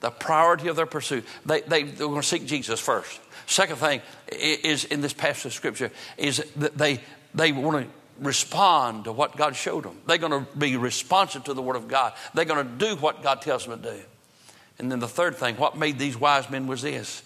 the 0.00 0.10
priority 0.10 0.68
of 0.68 0.76
their 0.76 0.86
pursuit. 0.86 1.24
They, 1.44 1.60
they, 1.62 1.82
they 1.84 2.04
were 2.04 2.10
going 2.10 2.22
to 2.22 2.26
seek 2.26 2.46
Jesus 2.46 2.80
first. 2.80 3.20
Second 3.46 3.76
thing 3.76 4.02
is 4.30 4.84
in 4.84 5.00
this 5.00 5.12
passage 5.12 5.46
of 5.46 5.52
scripture 5.52 5.90
is 6.16 6.44
that 6.56 6.76
they, 6.76 7.00
they 7.34 7.52
want 7.52 7.84
to 7.84 7.90
respond 8.20 9.04
to 9.04 9.12
what 9.12 9.36
God 9.36 9.54
showed 9.54 9.84
them. 9.84 9.98
They're 10.06 10.18
going 10.18 10.46
to 10.46 10.58
be 10.58 10.76
responsive 10.76 11.44
to 11.44 11.54
the 11.54 11.62
Word 11.62 11.76
of 11.76 11.88
God. 11.88 12.12
They're 12.34 12.44
going 12.44 12.66
to 12.66 12.86
do 12.86 12.96
what 12.96 13.22
God 13.22 13.42
tells 13.42 13.66
them 13.66 13.80
to 13.80 13.92
do. 13.92 14.00
And 14.78 14.90
then 14.90 14.98
the 14.98 15.08
third 15.08 15.36
thing, 15.36 15.56
what 15.56 15.76
made 15.76 15.98
these 15.98 16.18
wise 16.18 16.50
men 16.50 16.66
was 16.66 16.82
this 16.82 17.22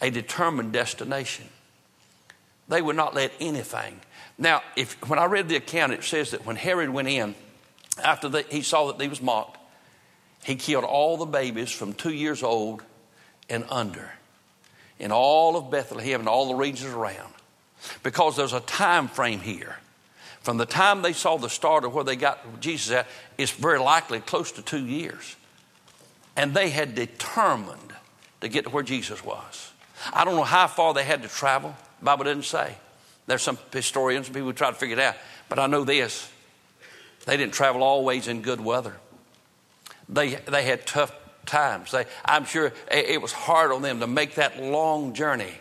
a 0.00 0.10
determined 0.10 0.72
destination. 0.72 1.46
They 2.68 2.82
would 2.82 2.96
not 2.96 3.14
let 3.14 3.32
anything. 3.40 4.00
Now, 4.38 4.62
if, 4.76 4.94
when 5.08 5.18
I 5.18 5.26
read 5.26 5.48
the 5.48 5.56
account, 5.56 5.92
it 5.92 6.02
says 6.02 6.32
that 6.32 6.44
when 6.44 6.56
Herod 6.56 6.90
went 6.90 7.08
in, 7.08 7.34
after 8.02 8.28
the, 8.28 8.42
he 8.42 8.62
saw 8.62 8.90
that 8.90 9.00
he 9.00 9.08
was 9.08 9.22
mocked, 9.22 9.58
he 10.44 10.56
killed 10.56 10.84
all 10.84 11.16
the 11.16 11.26
babies 11.26 11.72
from 11.72 11.94
two 11.94 12.12
years 12.12 12.42
old 12.42 12.82
and 13.48 13.64
under 13.70 14.12
in 14.98 15.10
all 15.10 15.56
of 15.56 15.70
Bethlehem 15.70 16.20
and 16.20 16.28
all 16.28 16.48
the 16.48 16.54
regions 16.54 16.92
around. 16.92 17.32
Because 18.02 18.36
there's 18.36 18.52
a 18.52 18.60
time 18.60 19.08
frame 19.08 19.40
here. 19.40 19.76
From 20.42 20.58
the 20.58 20.66
time 20.66 21.02
they 21.02 21.14
saw 21.14 21.38
the 21.38 21.48
star 21.48 21.80
to 21.80 21.88
where 21.88 22.04
they 22.04 22.16
got 22.16 22.60
Jesus 22.60 22.92
at, 22.92 23.06
it's 23.38 23.50
very 23.52 23.78
likely 23.78 24.20
close 24.20 24.52
to 24.52 24.62
two 24.62 24.84
years. 24.84 25.36
And 26.36 26.52
they 26.52 26.68
had 26.70 26.94
determined 26.94 27.94
to 28.40 28.48
get 28.48 28.64
to 28.64 28.70
where 28.70 28.82
Jesus 28.82 29.24
was. 29.24 29.72
I 30.12 30.24
don't 30.24 30.36
know 30.36 30.44
how 30.44 30.66
far 30.66 30.92
they 30.92 31.04
had 31.04 31.22
to 31.22 31.28
travel. 31.28 31.74
The 32.00 32.04
Bible 32.04 32.24
didn't 32.24 32.44
say. 32.44 32.76
There's 33.26 33.42
some 33.42 33.58
historians 33.72 34.26
and 34.26 34.34
people 34.34 34.48
who 34.48 34.52
try 34.52 34.68
to 34.68 34.76
figure 34.76 34.96
it 34.96 35.02
out. 35.02 35.16
But 35.48 35.58
I 35.58 35.66
know 35.66 35.84
this. 35.84 36.30
They 37.24 37.38
didn't 37.38 37.54
travel 37.54 37.82
always 37.82 38.28
in 38.28 38.42
good 38.42 38.60
weather. 38.60 38.94
They, 40.08 40.34
they 40.34 40.64
had 40.64 40.86
tough 40.86 41.12
times. 41.46 41.90
They, 41.92 42.04
I'm 42.24 42.44
sure 42.44 42.72
it 42.90 43.20
was 43.20 43.32
hard 43.32 43.72
on 43.72 43.82
them 43.82 44.00
to 44.00 44.06
make 44.06 44.36
that 44.36 44.62
long 44.62 45.14
journey. 45.14 45.52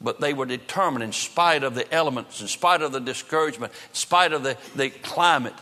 But 0.00 0.20
they 0.20 0.34
were 0.34 0.46
determined, 0.46 1.02
in 1.02 1.12
spite 1.12 1.62
of 1.62 1.74
the 1.74 1.90
elements, 1.92 2.40
in 2.40 2.48
spite 2.48 2.82
of 2.82 2.92
the 2.92 3.00
discouragement, 3.00 3.72
in 3.72 3.94
spite 3.94 4.32
of 4.32 4.42
the, 4.42 4.56
the 4.74 4.90
climate, 4.90 5.54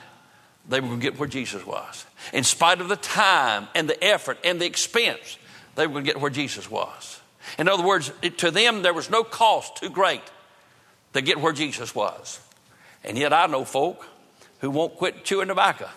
they 0.68 0.81
were 0.81 0.88
going 0.88 1.00
to 1.00 1.11
get 1.11 1.18
where 1.18 1.28
Jesus 1.28 1.64
was. 1.66 2.07
In 2.33 2.44
spite 2.44 2.81
of 2.81 2.88
the 2.88 2.96
time 2.96 3.68
and 3.74 3.88
the 3.88 4.02
effort 4.02 4.38
and 4.44 4.61
the 4.61 4.66
expense, 4.66 5.38
they 5.74 5.87
were 5.87 5.94
going 5.94 6.05
to 6.05 6.12
get 6.12 6.20
where 6.20 6.31
Jesus 6.31 6.70
was. 6.70 7.20
In 7.59 7.68
other 7.68 7.85
words, 7.85 8.12
to 8.38 8.50
them, 8.50 8.83
there 8.83 8.94
was 8.94 9.11
no 9.11 9.24
cost 9.24 9.76
too 9.76 9.90
great 9.90 10.22
to 11.12 11.20
get 11.20 11.40
where 11.40 11.52
Jesus 11.52 11.94
was. 11.94 12.40
And 13.05 13.18
yet, 13.18 13.33
I 13.33 13.46
know 13.46 13.64
folk 13.64 14.07
who 14.61 14.70
won't 14.70 14.94
quit 14.94 15.24
chewing 15.24 15.48
tobacco 15.48 15.88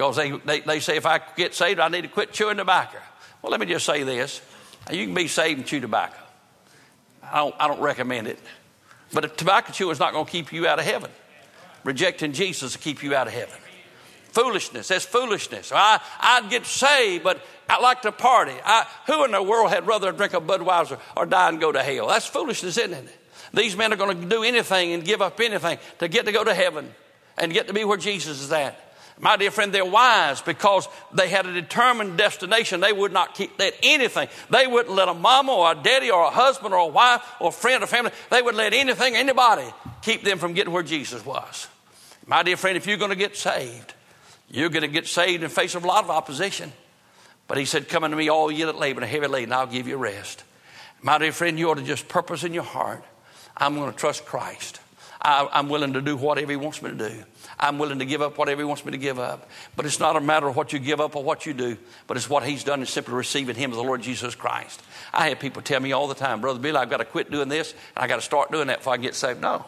because 0.00 0.16
they, 0.16 0.30
they, 0.30 0.60
they 0.60 0.80
say, 0.80 0.96
if 0.96 1.04
I 1.04 1.20
get 1.36 1.54
saved, 1.54 1.78
I 1.78 1.88
need 1.88 2.00
to 2.00 2.08
quit 2.08 2.32
chewing 2.32 2.56
tobacco. 2.56 2.96
Well, 3.42 3.50
let 3.50 3.60
me 3.60 3.66
just 3.66 3.84
say 3.84 4.02
this 4.02 4.40
you 4.90 5.04
can 5.04 5.14
be 5.14 5.28
saved 5.28 5.58
and 5.58 5.66
chew 5.68 5.78
tobacco. 5.78 6.16
I 7.22 7.36
don't, 7.36 7.54
I 7.58 7.68
don't 7.68 7.82
recommend 7.82 8.26
it. 8.26 8.38
But 9.12 9.26
a 9.26 9.28
tobacco 9.28 9.74
chewing 9.74 9.92
is 9.92 9.98
not 9.98 10.14
going 10.14 10.24
to 10.24 10.32
keep 10.32 10.54
you 10.54 10.66
out 10.66 10.78
of 10.78 10.86
heaven. 10.86 11.10
Rejecting 11.84 12.32
Jesus 12.32 12.74
will 12.74 12.82
keep 12.82 13.02
you 13.02 13.14
out 13.14 13.26
of 13.26 13.34
heaven. 13.34 13.54
Foolishness, 14.32 14.88
that's 14.88 15.04
foolishness. 15.04 15.70
I, 15.70 16.00
I'd 16.18 16.48
get 16.48 16.64
saved, 16.64 17.22
but 17.22 17.38
I 17.68 17.78
like 17.80 18.00
to 18.02 18.12
party. 18.12 18.54
I, 18.64 18.86
who 19.06 19.26
in 19.26 19.32
the 19.32 19.42
world 19.42 19.68
had 19.68 19.86
rather 19.86 20.12
drink 20.12 20.32
a 20.32 20.40
Budweiser 20.40 20.98
or 21.14 21.26
die 21.26 21.50
and 21.50 21.60
go 21.60 21.72
to 21.72 21.82
hell? 21.82 22.08
That's 22.08 22.24
foolishness, 22.24 22.78
isn't 22.78 22.94
it? 22.94 23.18
These 23.52 23.76
men 23.76 23.92
are 23.92 23.96
going 23.96 24.18
to 24.18 24.26
do 24.26 24.44
anything 24.44 24.92
and 24.92 25.04
give 25.04 25.20
up 25.20 25.38
anything 25.40 25.76
to 25.98 26.08
get 26.08 26.24
to 26.24 26.32
go 26.32 26.42
to 26.42 26.54
heaven 26.54 26.90
and 27.36 27.52
get 27.52 27.66
to 27.66 27.74
be 27.74 27.84
where 27.84 27.98
Jesus 27.98 28.40
is 28.40 28.50
at. 28.50 28.89
My 29.20 29.36
dear 29.36 29.50
friend, 29.50 29.72
they're 29.72 29.84
wise 29.84 30.40
because 30.40 30.88
they 31.12 31.28
had 31.28 31.46
a 31.46 31.52
determined 31.52 32.16
destination. 32.16 32.80
They 32.80 32.92
would 32.92 33.12
not 33.12 33.34
keep 33.34 33.58
that 33.58 33.74
anything. 33.82 34.28
They 34.48 34.66
wouldn't 34.66 34.94
let 34.94 35.08
a 35.08 35.14
mama 35.14 35.52
or 35.52 35.72
a 35.72 35.74
daddy 35.74 36.10
or 36.10 36.24
a 36.24 36.30
husband 36.30 36.72
or 36.72 36.80
a 36.80 36.86
wife 36.86 37.22
or 37.38 37.50
a 37.50 37.52
friend 37.52 37.84
or 37.84 37.86
family, 37.86 38.12
they 38.30 38.40
would 38.40 38.54
let 38.54 38.72
anything, 38.72 39.16
anybody 39.16 39.66
keep 40.02 40.24
them 40.24 40.38
from 40.38 40.54
getting 40.54 40.72
where 40.72 40.82
Jesus 40.82 41.24
was. 41.24 41.68
My 42.26 42.42
dear 42.42 42.56
friend, 42.56 42.76
if 42.76 42.86
you're 42.86 42.96
going 42.96 43.10
to 43.10 43.16
get 43.16 43.36
saved, 43.36 43.92
you're 44.50 44.70
going 44.70 44.82
to 44.82 44.88
get 44.88 45.06
saved 45.06 45.42
in 45.42 45.50
face 45.50 45.74
of 45.74 45.84
a 45.84 45.86
lot 45.86 46.04
of 46.04 46.10
opposition. 46.10 46.72
But 47.46 47.58
he 47.58 47.66
said, 47.66 47.88
Come 47.88 48.04
unto 48.04 48.16
me, 48.16 48.30
all 48.30 48.50
ye 48.50 48.64
that 48.64 48.76
labor 48.78 49.02
and 49.02 49.10
heavy 49.10 49.26
laden, 49.26 49.52
I'll 49.52 49.66
give 49.66 49.86
you 49.86 49.96
rest. 49.96 50.44
My 51.02 51.18
dear 51.18 51.32
friend, 51.32 51.58
you 51.58 51.70
ought 51.70 51.74
to 51.74 51.82
just 51.82 52.08
purpose 52.08 52.44
in 52.44 52.54
your 52.54 52.62
heart 52.62 53.04
I'm 53.60 53.74
going 53.74 53.92
to 53.92 53.96
trust 53.96 54.24
Christ. 54.24 54.80
I, 55.20 55.46
am 55.52 55.68
willing 55.68 55.92
to 55.92 56.00
do 56.00 56.16
whatever 56.16 56.50
He 56.50 56.56
wants 56.56 56.80
me 56.80 56.90
to 56.90 56.96
do. 56.96 57.24
I'm 57.62 57.78
willing 57.78 57.98
to 57.98 58.06
give 58.06 58.22
up 58.22 58.38
whatever 58.38 58.62
He 58.62 58.64
wants 58.64 58.86
me 58.86 58.92
to 58.92 58.98
give 58.98 59.18
up. 59.18 59.48
But 59.76 59.84
it's 59.84 60.00
not 60.00 60.16
a 60.16 60.20
matter 60.20 60.48
of 60.48 60.56
what 60.56 60.72
you 60.72 60.78
give 60.78 60.98
up 60.98 61.14
or 61.14 61.22
what 61.22 61.44
you 61.44 61.52
do, 61.52 61.76
but 62.06 62.16
it's 62.16 62.28
what 62.28 62.42
He's 62.42 62.64
done 62.64 62.80
is 62.80 62.88
simply 62.88 63.14
receiving 63.14 63.54
Him 63.54 63.70
as 63.70 63.76
the 63.76 63.84
Lord 63.84 64.00
Jesus 64.00 64.34
Christ. 64.34 64.82
I 65.12 65.28
have 65.28 65.38
people 65.38 65.60
tell 65.60 65.78
me 65.78 65.92
all 65.92 66.08
the 66.08 66.14
time, 66.14 66.40
Brother 66.40 66.58
Billy, 66.58 66.78
I've 66.78 66.88
got 66.88 66.96
to 66.96 67.04
quit 67.04 67.30
doing 67.30 67.50
this 67.50 67.72
and 67.94 68.02
I've 68.02 68.08
got 68.08 68.16
to 68.16 68.22
start 68.22 68.50
doing 68.50 68.68
that 68.68 68.78
before 68.78 68.94
I 68.94 68.96
get 68.96 69.14
saved. 69.14 69.42
No, 69.42 69.66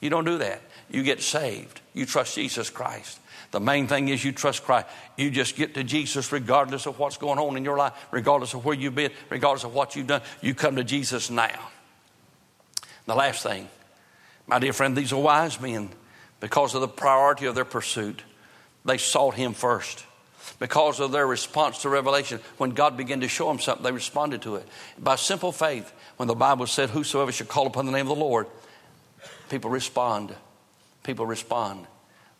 you 0.00 0.08
don't 0.08 0.24
do 0.24 0.38
that. 0.38 0.62
You 0.90 1.02
get 1.02 1.20
saved. 1.20 1.80
You 1.92 2.06
trust 2.06 2.34
Jesus 2.34 2.70
Christ. 2.70 3.20
The 3.50 3.60
main 3.60 3.86
thing 3.86 4.08
is 4.08 4.24
you 4.24 4.32
trust 4.32 4.64
Christ. 4.64 4.86
You 5.16 5.30
just 5.30 5.56
get 5.56 5.74
to 5.74 5.84
Jesus 5.84 6.32
regardless 6.32 6.86
of 6.86 6.98
what's 6.98 7.18
going 7.18 7.38
on 7.38 7.56
in 7.56 7.64
your 7.64 7.76
life, 7.76 7.92
regardless 8.10 8.54
of 8.54 8.64
where 8.64 8.74
you've 8.74 8.94
been, 8.94 9.10
regardless 9.28 9.64
of 9.64 9.74
what 9.74 9.94
you've 9.94 10.06
done. 10.06 10.22
You 10.40 10.54
come 10.54 10.76
to 10.76 10.84
Jesus 10.84 11.30
now. 11.30 11.68
The 13.04 13.14
last 13.14 13.42
thing, 13.42 13.68
my 14.46 14.58
dear 14.58 14.72
friend, 14.72 14.96
these 14.96 15.12
are 15.12 15.20
wise 15.20 15.60
men 15.60 15.90
because 16.40 16.74
of 16.74 16.80
the 16.80 16.88
priority 16.88 17.46
of 17.46 17.54
their 17.54 17.64
pursuit. 17.64 18.22
They 18.84 18.98
sought 18.98 19.34
Him 19.34 19.54
first. 19.54 20.04
Because 20.58 21.00
of 21.00 21.10
their 21.10 21.26
response 21.26 21.82
to 21.82 21.88
revelation, 21.88 22.40
when 22.56 22.70
God 22.70 22.96
began 22.96 23.20
to 23.20 23.28
show 23.28 23.48
them 23.48 23.58
something, 23.58 23.82
they 23.82 23.92
responded 23.92 24.42
to 24.42 24.56
it. 24.56 24.68
By 24.98 25.16
simple 25.16 25.50
faith, 25.50 25.92
when 26.16 26.28
the 26.28 26.34
Bible 26.34 26.66
said, 26.66 26.90
Whosoever 26.90 27.32
shall 27.32 27.48
call 27.48 27.66
upon 27.66 27.86
the 27.86 27.92
name 27.92 28.08
of 28.08 28.16
the 28.16 28.24
Lord, 28.24 28.46
people 29.50 29.70
respond. 29.70 30.34
People 31.02 31.26
respond. 31.26 31.86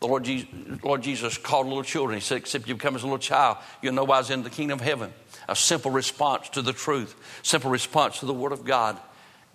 The 0.00 0.06
Lord 0.06 0.24
Jesus, 0.24 0.48
Lord 0.84 1.02
Jesus 1.02 1.36
called 1.36 1.66
little 1.66 1.82
children. 1.82 2.18
He 2.18 2.22
said, 2.22 2.38
Except 2.38 2.68
you 2.68 2.74
become 2.74 2.94
as 2.94 3.02
a 3.02 3.06
little 3.06 3.18
child, 3.18 3.58
you'll 3.82 3.94
know 3.94 4.04
why 4.04 4.22
in 4.30 4.42
the 4.42 4.50
kingdom 4.50 4.78
of 4.78 4.84
heaven. 4.84 5.12
A 5.48 5.56
simple 5.56 5.90
response 5.90 6.48
to 6.50 6.62
the 6.62 6.72
truth, 6.72 7.14
simple 7.42 7.70
response 7.70 8.20
to 8.20 8.26
the 8.26 8.34
Word 8.34 8.52
of 8.52 8.64
God. 8.64 8.98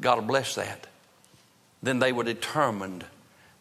God 0.02 0.20
will 0.20 0.26
bless 0.26 0.56
that 0.56 0.88
then 1.84 2.00
they 2.00 2.12
were 2.12 2.24
determined. 2.24 3.06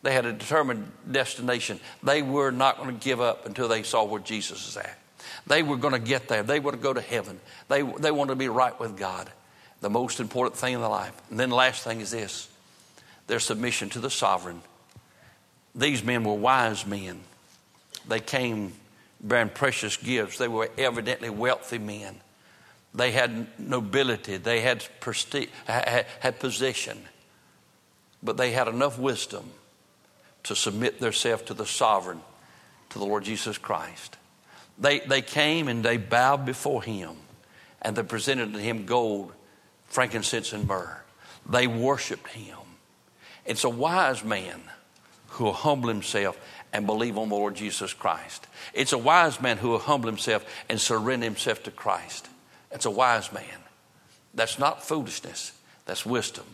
They 0.02 0.12
had 0.12 0.24
a 0.24 0.32
determined 0.32 0.90
destination. 1.10 1.80
They 2.02 2.22
were 2.22 2.50
not 2.50 2.78
going 2.78 2.96
to 2.96 3.04
give 3.04 3.20
up 3.20 3.46
until 3.46 3.68
they 3.68 3.82
saw 3.82 4.04
where 4.04 4.20
Jesus 4.20 4.68
is 4.68 4.76
at. 4.76 4.98
They 5.46 5.62
were 5.62 5.76
going 5.76 5.92
to 5.92 6.00
get 6.00 6.28
there. 6.28 6.42
They 6.42 6.60
were 6.60 6.72
to 6.72 6.78
go 6.78 6.92
to 6.92 7.00
heaven. 7.00 7.40
They, 7.68 7.82
they 7.82 8.10
wanted 8.10 8.30
to 8.30 8.36
be 8.36 8.48
right 8.48 8.78
with 8.80 8.96
God. 8.96 9.30
The 9.80 9.90
most 9.90 10.20
important 10.20 10.56
thing 10.56 10.74
in 10.74 10.80
their 10.80 10.88
life. 10.88 11.12
And 11.30 11.38
then 11.38 11.50
the 11.50 11.56
last 11.56 11.84
thing 11.84 12.00
is 12.00 12.10
this 12.10 12.48
their 13.26 13.40
submission 13.40 13.90
to 13.90 14.00
the 14.00 14.10
sovereign. 14.10 14.62
These 15.74 16.02
men 16.02 16.24
were 16.24 16.34
wise 16.34 16.84
men. 16.86 17.20
They 18.08 18.20
came 18.20 18.72
bearing 19.20 19.50
precious 19.50 19.96
gifts. 19.96 20.38
They 20.38 20.48
were 20.48 20.68
evidently 20.76 21.30
wealthy 21.30 21.78
men. 21.78 22.20
They 22.92 23.12
had 23.12 23.46
nobility. 23.58 24.36
They 24.38 24.62
had, 24.62 24.84
had, 25.66 26.06
had 26.20 26.40
position 26.40 26.98
but 28.22 28.36
they 28.36 28.52
had 28.52 28.68
enough 28.68 28.98
wisdom 28.98 29.50
to 30.44 30.56
submit 30.56 31.00
themselves 31.00 31.42
to 31.44 31.54
the 31.54 31.66
sovereign, 31.66 32.20
to 32.90 32.98
the 32.98 33.04
Lord 33.04 33.24
Jesus 33.24 33.58
Christ. 33.58 34.16
They, 34.78 35.00
they 35.00 35.22
came 35.22 35.68
and 35.68 35.84
they 35.84 35.96
bowed 35.96 36.46
before 36.46 36.82
him 36.82 37.16
and 37.82 37.96
they 37.96 38.02
presented 38.02 38.52
to 38.54 38.58
him 38.58 38.86
gold, 38.86 39.32
frankincense, 39.86 40.52
and 40.52 40.66
myrrh. 40.66 41.02
They 41.48 41.66
worshiped 41.66 42.28
him. 42.28 42.56
It's 43.44 43.64
a 43.64 43.70
wise 43.70 44.24
man 44.24 44.60
who 45.28 45.44
will 45.44 45.52
humble 45.52 45.88
himself 45.88 46.38
and 46.72 46.86
believe 46.86 47.18
on 47.18 47.28
the 47.28 47.34
Lord 47.34 47.56
Jesus 47.56 47.92
Christ. 47.92 48.46
It's 48.74 48.92
a 48.92 48.98
wise 48.98 49.40
man 49.40 49.58
who 49.58 49.70
will 49.70 49.78
humble 49.78 50.08
himself 50.08 50.44
and 50.68 50.80
surrender 50.80 51.24
himself 51.24 51.62
to 51.64 51.70
Christ. 51.70 52.28
It's 52.70 52.84
a 52.84 52.90
wise 52.90 53.32
man. 53.32 53.44
That's 54.34 54.58
not 54.58 54.84
foolishness, 54.84 55.52
that's 55.86 56.06
wisdom. 56.06 56.44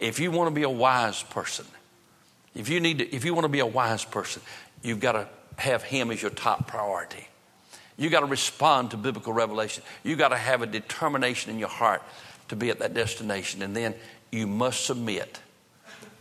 If 0.00 0.18
you 0.18 0.30
want 0.30 0.48
to 0.48 0.54
be 0.54 0.64
a 0.64 0.70
wise 0.70 1.22
person, 1.22 1.66
if 2.54 2.68
you 2.68 2.80
need 2.80 2.98
to, 2.98 3.14
if 3.14 3.24
you 3.24 3.34
want 3.34 3.44
to 3.44 3.48
be 3.48 3.60
a 3.60 3.66
wise 3.66 4.04
person, 4.04 4.42
you've 4.82 5.00
got 5.00 5.12
to 5.12 5.28
have 5.56 5.82
him 5.82 6.10
as 6.10 6.20
your 6.20 6.30
top 6.30 6.66
priority. 6.66 7.28
You 7.96 8.10
got 8.10 8.20
to 8.20 8.26
respond 8.26 8.90
to 8.90 8.96
biblical 8.96 9.32
revelation. 9.32 9.82
You 10.02 10.16
got 10.16 10.28
to 10.28 10.36
have 10.36 10.62
a 10.62 10.66
determination 10.66 11.52
in 11.52 11.58
your 11.58 11.68
heart 11.68 12.02
to 12.48 12.56
be 12.56 12.70
at 12.70 12.80
that 12.80 12.94
destination. 12.94 13.62
And 13.62 13.76
then 13.76 13.94
you 14.30 14.46
must 14.46 14.84
submit 14.84 15.40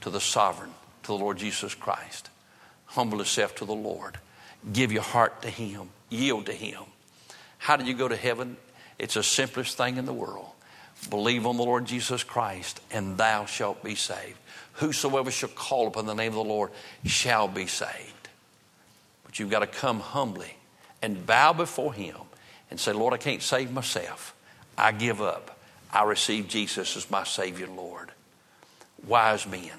to 0.02 0.10
the 0.10 0.22
sovereign, 0.22 0.72
to 1.04 1.08
the 1.08 1.18
Lord 1.18 1.38
Jesus 1.38 1.74
Christ. 1.74 2.30
Humble 2.86 3.18
yourself 3.18 3.56
to 3.56 3.66
the 3.66 3.74
Lord. 3.74 4.20
Give 4.72 4.92
your 4.92 5.02
heart 5.02 5.42
to 5.42 5.50
Him. 5.50 5.90
Yield 6.10 6.46
to 6.46 6.54
Him. 6.54 6.84
How 7.58 7.76
do 7.76 7.86
you 7.86 7.96
go 7.96 8.08
to 8.08 8.16
heaven? 8.16 8.58
It's 9.00 9.16
the 9.16 9.24
simplest 9.24 9.78
thing 9.78 9.98
in 9.98 10.06
the 10.06 10.14
world. 10.14 10.48
Believe 11.10 11.48
on 11.48 11.58
the 11.58 11.64
Lord 11.64 11.86
Jesus 11.86 12.24
Christ, 12.24 12.80
and 12.92 13.18
thou 13.18 13.46
shalt 13.46 13.84
be 13.84 13.96
saved. 13.96 14.38
Whosoever 14.74 15.32
shall 15.32 15.50
call 15.50 15.88
upon 15.88 16.06
the 16.06 16.14
name 16.14 16.30
of 16.30 16.36
the 16.36 16.44
Lord 16.44 16.72
shall 17.06 17.48
be 17.48 17.68
saved. 17.68 18.30
But 19.24 19.40
you've 19.40 19.52
got 19.52 19.60
to 19.60 19.68
come 19.68 20.00
humbly 20.00 20.56
and 21.02 21.26
bow 21.26 21.54
before 21.54 21.94
Him 21.94 22.16
and 22.72 22.80
say, 22.80 22.92
Lord, 22.92 23.14
I 23.14 23.18
can't 23.18 23.42
save 23.42 23.72
myself. 23.72 24.36
I 24.78 24.92
give 24.92 25.22
up. 25.22 25.60
I 25.92 26.04
receive 26.04 26.48
Jesus 26.48 26.98
as 26.98 27.12
my 27.12 27.24
Savior, 27.24 27.68
Lord. 27.68 28.12
Wise 29.06 29.46
men. 29.46 29.72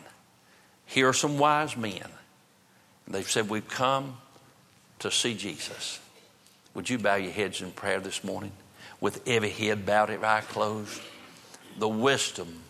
Here 0.86 1.08
are 1.08 1.14
some 1.14 1.38
wise 1.38 1.76
men. 1.76 2.08
They've 3.08 3.28
said, 3.28 3.48
We've 3.50 3.68
come 3.68 4.18
to 5.00 5.10
see 5.10 5.34
Jesus. 5.34 5.98
Would 6.74 6.88
you 6.88 6.98
bow 6.98 7.16
your 7.16 7.32
heads 7.32 7.60
in 7.60 7.72
prayer 7.72 8.00
this 8.00 8.22
morning 8.22 8.52
with 9.00 9.26
every 9.26 9.50
head 9.50 9.84
bowed, 9.84 10.10
every 10.10 10.26
eye 10.26 10.42
closed? 10.42 11.00
The 11.78 11.88
wisdom 11.88 12.60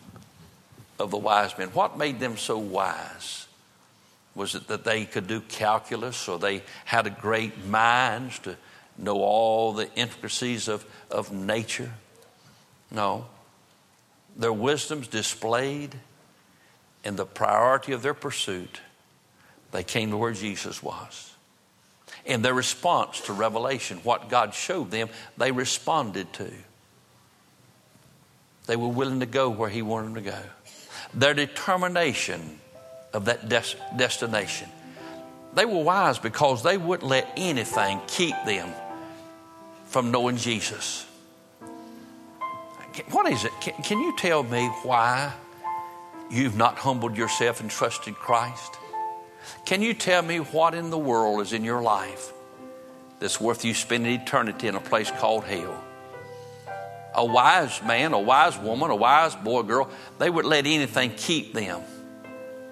of 0.99 1.11
the 1.11 1.17
wise 1.17 1.57
men. 1.57 1.69
What 1.69 1.97
made 1.97 2.19
them 2.19 2.37
so 2.37 2.57
wise? 2.57 3.47
Was 4.33 4.55
it 4.55 4.67
that 4.67 4.83
they 4.83 5.05
could 5.05 5.27
do 5.27 5.41
calculus 5.41 6.27
or 6.27 6.37
they 6.37 6.63
had 6.85 7.07
a 7.07 7.09
great 7.09 7.65
minds 7.65 8.39
to 8.39 8.57
know 8.97 9.17
all 9.21 9.73
the 9.73 9.91
intricacies 9.95 10.67
of, 10.67 10.85
of 11.09 11.31
nature? 11.31 11.93
No. 12.91 13.25
Their 14.35 14.53
wisdom's 14.53 15.07
displayed 15.07 15.95
in 17.03 17.15
the 17.15 17.25
priority 17.25 17.93
of 17.93 18.01
their 18.01 18.13
pursuit. 18.13 18.81
They 19.71 19.83
came 19.83 20.11
to 20.11 20.17
where 20.17 20.33
Jesus 20.33 20.83
was. 20.83 21.31
In 22.25 22.41
their 22.41 22.53
response 22.53 23.21
to 23.21 23.33
revelation, 23.33 23.99
what 24.03 24.29
God 24.29 24.53
showed 24.53 24.91
them, 24.91 25.09
they 25.37 25.51
responded 25.51 26.31
to. 26.33 26.51
They 28.65 28.75
were 28.75 28.87
willing 28.87 29.19
to 29.19 29.25
go 29.25 29.49
where 29.49 29.69
He 29.69 29.81
wanted 29.81 30.07
them 30.07 30.15
to 30.15 30.21
go 30.21 30.39
their 31.15 31.33
determination 31.33 32.59
of 33.13 33.25
that 33.25 33.47
des- 33.47 33.77
destination. 33.95 34.69
They 35.55 35.65
were 35.65 35.81
wise 35.81 36.19
because 36.19 36.61
they 36.63 36.77
wouldn't 36.77 37.09
let 37.09 37.31
anything 37.37 38.01
keep 38.07 38.35
them 38.45 38.69
from 39.85 40.11
knowing 40.11 40.35
Jesus. 40.35 41.05
What 43.11 43.31
is 43.31 43.45
it? 43.45 43.51
Can, 43.61 43.73
can 43.83 43.99
you 43.99 44.15
tell 44.17 44.43
me 44.43 44.67
why 44.83 45.31
you've 46.29 46.57
not 46.57 46.77
humbled 46.77 47.15
yourself 47.15 47.61
and 47.61 47.71
trusted 47.71 48.15
Christ? 48.15 48.77
Can 49.65 49.81
you 49.81 49.93
tell 49.93 50.21
me 50.21 50.37
what 50.39 50.73
in 50.73 50.89
the 50.89 50.97
world 50.97 51.41
is 51.41 51.53
in 51.53 51.63
your 51.63 51.81
life 51.81 52.33
that's 53.19 53.39
worth 53.39 53.63
you 53.63 53.73
spending 53.73 54.19
eternity 54.19 54.67
in 54.67 54.75
a 54.75 54.81
place 54.81 55.11
called 55.11 55.45
hell? 55.45 55.84
A 57.15 57.25
wise 57.25 57.81
man, 57.83 58.13
a 58.13 58.19
wise 58.19 58.57
woman, 58.57 58.91
a 58.91 58.95
wise 58.95 59.35
boy, 59.35 59.63
girl, 59.63 59.89
they 60.19 60.29
would 60.29 60.45
let 60.45 60.65
anything 60.65 61.11
keep 61.15 61.53
them 61.53 61.81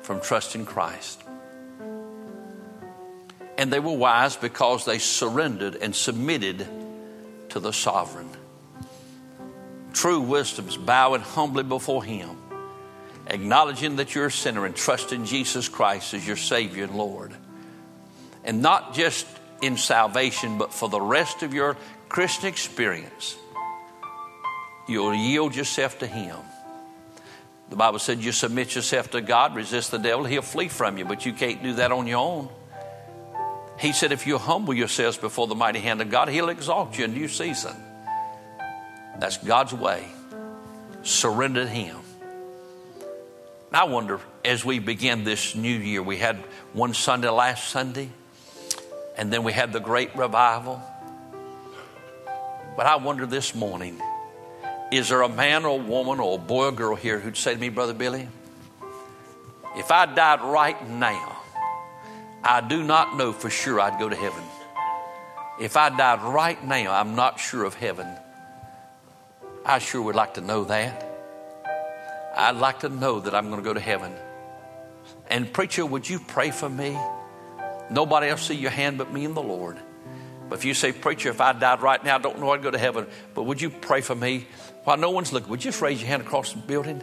from 0.01 0.21
trusting 0.21 0.65
Christ. 0.65 1.21
And 3.57 3.71
they 3.71 3.79
were 3.79 3.93
wise 3.93 4.35
because 4.35 4.85
they 4.85 4.99
surrendered 4.99 5.75
and 5.75 5.95
submitted 5.95 6.67
to 7.49 7.59
the 7.59 7.71
sovereign. 7.71 8.29
True 9.93 10.21
wisdom's 10.21 10.75
bowing 10.75 11.21
humbly 11.21 11.63
before 11.63 12.03
Him, 12.03 12.31
acknowledging 13.27 13.97
that 13.97 14.15
you're 14.15 14.25
a 14.25 14.31
sinner 14.31 14.65
and 14.65 14.75
trusting 14.75 15.25
Jesus 15.25 15.69
Christ 15.69 16.13
as 16.13 16.27
your 16.27 16.35
Savior 16.35 16.85
and 16.85 16.95
Lord. 16.95 17.31
And 18.43 18.61
not 18.61 18.93
just 18.93 19.25
in 19.61 19.77
salvation, 19.77 20.57
but 20.57 20.73
for 20.73 20.89
the 20.89 20.99
rest 20.99 21.43
of 21.43 21.53
your 21.53 21.77
Christian 22.09 22.47
experience 22.47 23.37
You'll 24.87 25.15
yield 25.15 25.55
yourself 25.55 25.99
to 25.99 26.07
Him. 26.07 26.37
The 27.69 27.75
Bible 27.75 27.99
said 27.99 28.19
you 28.19 28.31
submit 28.31 28.75
yourself 28.75 29.11
to 29.11 29.21
God, 29.21 29.55
resist 29.55 29.91
the 29.91 29.97
devil, 29.97 30.25
he'll 30.25 30.41
flee 30.41 30.67
from 30.67 30.97
you, 30.97 31.05
but 31.05 31.25
you 31.25 31.33
can't 31.33 31.63
do 31.63 31.73
that 31.75 31.91
on 31.91 32.05
your 32.05 32.19
own. 32.19 32.49
He 33.79 33.93
said, 33.93 34.11
if 34.11 34.27
you 34.27 34.37
humble 34.37 34.73
yourselves 34.73 35.17
before 35.17 35.47
the 35.47 35.55
mighty 35.55 35.79
hand 35.79 35.99
of 35.99 36.09
God, 36.09 36.29
he'll 36.29 36.49
exalt 36.49 36.97
you 36.97 37.05
in 37.05 37.15
due 37.15 37.27
season. 37.27 37.75
That's 39.17 39.37
God's 39.37 39.73
way. 39.73 40.05
Surrender 41.01 41.63
to 41.63 41.69
Him. 41.69 41.97
I 43.71 43.85
wonder, 43.85 44.19
as 44.45 44.63
we 44.63 44.77
begin 44.77 45.23
this 45.23 45.55
new 45.55 45.75
year, 45.75 46.03
we 46.03 46.17
had 46.17 46.37
one 46.73 46.93
Sunday 46.93 47.29
last 47.29 47.69
Sunday, 47.69 48.09
and 49.17 49.33
then 49.33 49.43
we 49.43 49.51
had 49.51 49.73
the 49.73 49.79
great 49.79 50.15
revival. 50.15 50.79
But 52.77 52.85
I 52.85 52.97
wonder 52.97 53.25
this 53.25 53.55
morning, 53.55 53.99
is 54.97 55.09
there 55.09 55.21
a 55.21 55.29
man 55.29 55.65
or 55.65 55.79
a 55.79 55.83
woman 55.83 56.19
or 56.19 56.35
a 56.35 56.41
boy 56.41 56.65
or 56.65 56.71
girl 56.71 56.95
here 56.95 57.19
who'd 57.19 57.37
say 57.37 57.53
to 57.53 57.59
me, 57.59 57.69
Brother 57.69 57.93
Billy, 57.93 58.27
if 59.75 59.91
I 59.91 60.05
died 60.05 60.41
right 60.41 60.87
now, 60.87 61.37
I 62.43 62.61
do 62.61 62.83
not 62.83 63.17
know 63.17 63.33
for 63.33 63.49
sure 63.49 63.79
I'd 63.79 63.99
go 63.99 64.09
to 64.09 64.15
heaven. 64.15 64.43
If 65.59 65.77
I 65.77 65.89
died 65.89 66.21
right 66.21 66.63
now, 66.63 66.93
I'm 66.93 67.15
not 67.15 67.39
sure 67.39 67.63
of 67.63 67.73
heaven. 67.73 68.07
I 69.65 69.79
sure 69.79 70.01
would 70.01 70.15
like 70.15 70.35
to 70.35 70.41
know 70.41 70.65
that. 70.65 71.09
I'd 72.35 72.57
like 72.57 72.81
to 72.81 72.89
know 72.89 73.19
that 73.21 73.33
I'm 73.33 73.49
going 73.49 73.61
to 73.61 73.63
go 73.63 73.73
to 73.73 73.79
heaven. 73.79 74.13
And, 75.27 75.51
preacher, 75.51 75.85
would 75.85 76.09
you 76.09 76.19
pray 76.19 76.51
for 76.51 76.69
me? 76.69 76.97
Nobody 77.89 78.27
else 78.27 78.47
see 78.47 78.55
your 78.55 78.71
hand 78.71 78.97
but 78.97 79.11
me 79.11 79.25
and 79.25 79.35
the 79.35 79.43
Lord. 79.43 79.77
But 80.49 80.59
if 80.59 80.65
you 80.65 80.73
say, 80.73 80.91
Preacher, 80.91 81.29
if 81.29 81.41
I 81.41 81.53
died 81.53 81.81
right 81.81 82.03
now, 82.03 82.15
I 82.15 82.19
don't 82.19 82.39
know 82.39 82.51
I'd 82.51 82.61
go 82.61 82.71
to 82.71 82.77
heaven, 82.77 83.07
but 83.33 83.43
would 83.43 83.61
you 83.61 83.69
pray 83.69 84.01
for 84.01 84.15
me? 84.15 84.45
While 84.83 84.97
no 84.97 85.11
one's 85.11 85.31
looking, 85.31 85.49
would 85.49 85.63
you 85.63 85.71
just 85.71 85.81
raise 85.81 86.01
your 86.01 86.09
hand 86.09 86.21
across 86.21 86.53
the 86.53 86.59
building 86.59 87.01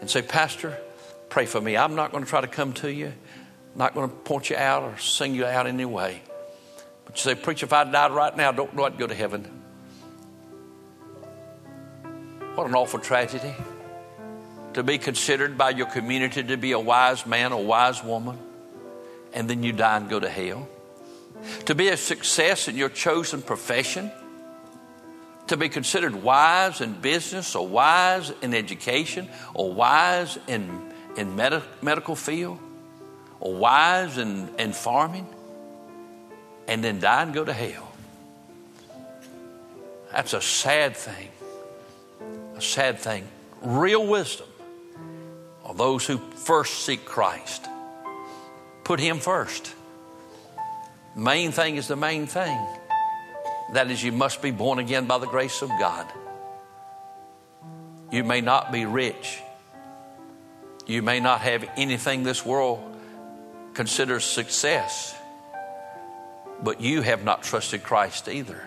and 0.00 0.08
say, 0.08 0.22
Pastor, 0.22 0.78
pray 1.28 1.46
for 1.46 1.60
me. 1.60 1.76
I'm 1.76 1.94
not 1.94 2.10
going 2.10 2.24
to 2.24 2.30
try 2.30 2.40
to 2.40 2.46
come 2.46 2.72
to 2.74 2.92
you, 2.92 3.08
I'm 3.08 3.78
not 3.78 3.94
going 3.94 4.08
to 4.08 4.14
point 4.14 4.50
you 4.50 4.56
out 4.56 4.82
or 4.82 4.98
sing 4.98 5.34
you 5.34 5.44
out 5.44 5.66
in 5.66 5.74
any 5.74 5.84
way. 5.84 6.22
But 7.04 7.16
you 7.16 7.22
say, 7.22 7.34
Preacher, 7.34 7.66
if 7.66 7.72
I 7.72 7.84
died 7.84 8.12
right 8.12 8.36
now, 8.36 8.52
don't 8.52 8.74
know 8.74 8.84
I'd 8.84 8.98
go 8.98 9.06
to 9.06 9.14
heaven. 9.14 9.44
What 12.54 12.66
an 12.66 12.74
awful 12.74 12.98
tragedy 12.98 13.54
to 14.74 14.82
be 14.82 14.98
considered 14.98 15.56
by 15.56 15.70
your 15.70 15.86
community 15.86 16.42
to 16.42 16.56
be 16.56 16.72
a 16.72 16.78
wise 16.78 17.26
man, 17.26 17.52
a 17.52 17.60
wise 17.60 18.02
woman, 18.02 18.38
and 19.32 19.48
then 19.48 19.62
you 19.62 19.72
die 19.72 19.96
and 19.96 20.08
go 20.08 20.18
to 20.18 20.28
hell. 20.28 20.68
To 21.66 21.74
be 21.74 21.88
a 21.88 21.96
success 21.96 22.68
in 22.68 22.76
your 22.76 22.88
chosen 22.88 23.42
profession 23.42 24.10
to 25.48 25.56
be 25.56 25.68
considered 25.68 26.14
wise 26.14 26.80
in 26.80 26.92
business 26.94 27.54
or 27.54 27.66
wise 27.66 28.32
in 28.42 28.54
education 28.54 29.28
or 29.54 29.72
wise 29.72 30.38
in, 30.46 30.92
in 31.16 31.36
med- 31.36 31.62
medical 31.82 32.14
field 32.14 32.58
or 33.40 33.54
wise 33.54 34.18
in, 34.18 34.48
in 34.58 34.72
farming 34.72 35.26
and 36.66 36.84
then 36.84 37.00
die 37.00 37.22
and 37.22 37.34
go 37.34 37.44
to 37.44 37.52
hell. 37.52 37.92
That's 40.12 40.32
a 40.32 40.40
sad 40.40 40.96
thing. 40.96 41.28
A 42.56 42.62
sad 42.62 42.98
thing. 42.98 43.26
Real 43.62 44.06
wisdom 44.06 44.46
are 45.64 45.74
those 45.74 46.06
who 46.06 46.18
first 46.18 46.84
seek 46.84 47.04
Christ. 47.04 47.66
Put 48.84 49.00
Him 49.00 49.18
first. 49.18 49.74
Main 51.14 51.52
thing 51.52 51.76
is 51.76 51.88
the 51.88 51.96
main 51.96 52.26
thing. 52.26 52.58
That 53.72 53.90
is, 53.90 54.02
you 54.02 54.12
must 54.12 54.40
be 54.40 54.50
born 54.50 54.78
again 54.78 55.06
by 55.06 55.18
the 55.18 55.26
grace 55.26 55.62
of 55.62 55.68
God. 55.68 56.06
You 58.10 58.24
may 58.24 58.40
not 58.40 58.72
be 58.72 58.86
rich. 58.86 59.40
You 60.86 61.02
may 61.02 61.20
not 61.20 61.42
have 61.42 61.68
anything 61.76 62.22
this 62.22 62.46
world 62.46 62.82
considers 63.74 64.24
success, 64.24 65.14
but 66.62 66.80
you 66.80 67.02
have 67.02 67.24
not 67.24 67.42
trusted 67.42 67.82
Christ 67.82 68.28
either. 68.28 68.66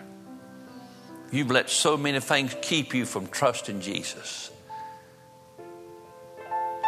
You've 1.32 1.50
let 1.50 1.68
so 1.68 1.96
many 1.96 2.20
things 2.20 2.54
keep 2.62 2.94
you 2.94 3.04
from 3.04 3.26
trusting 3.26 3.80
Jesus. 3.80 4.50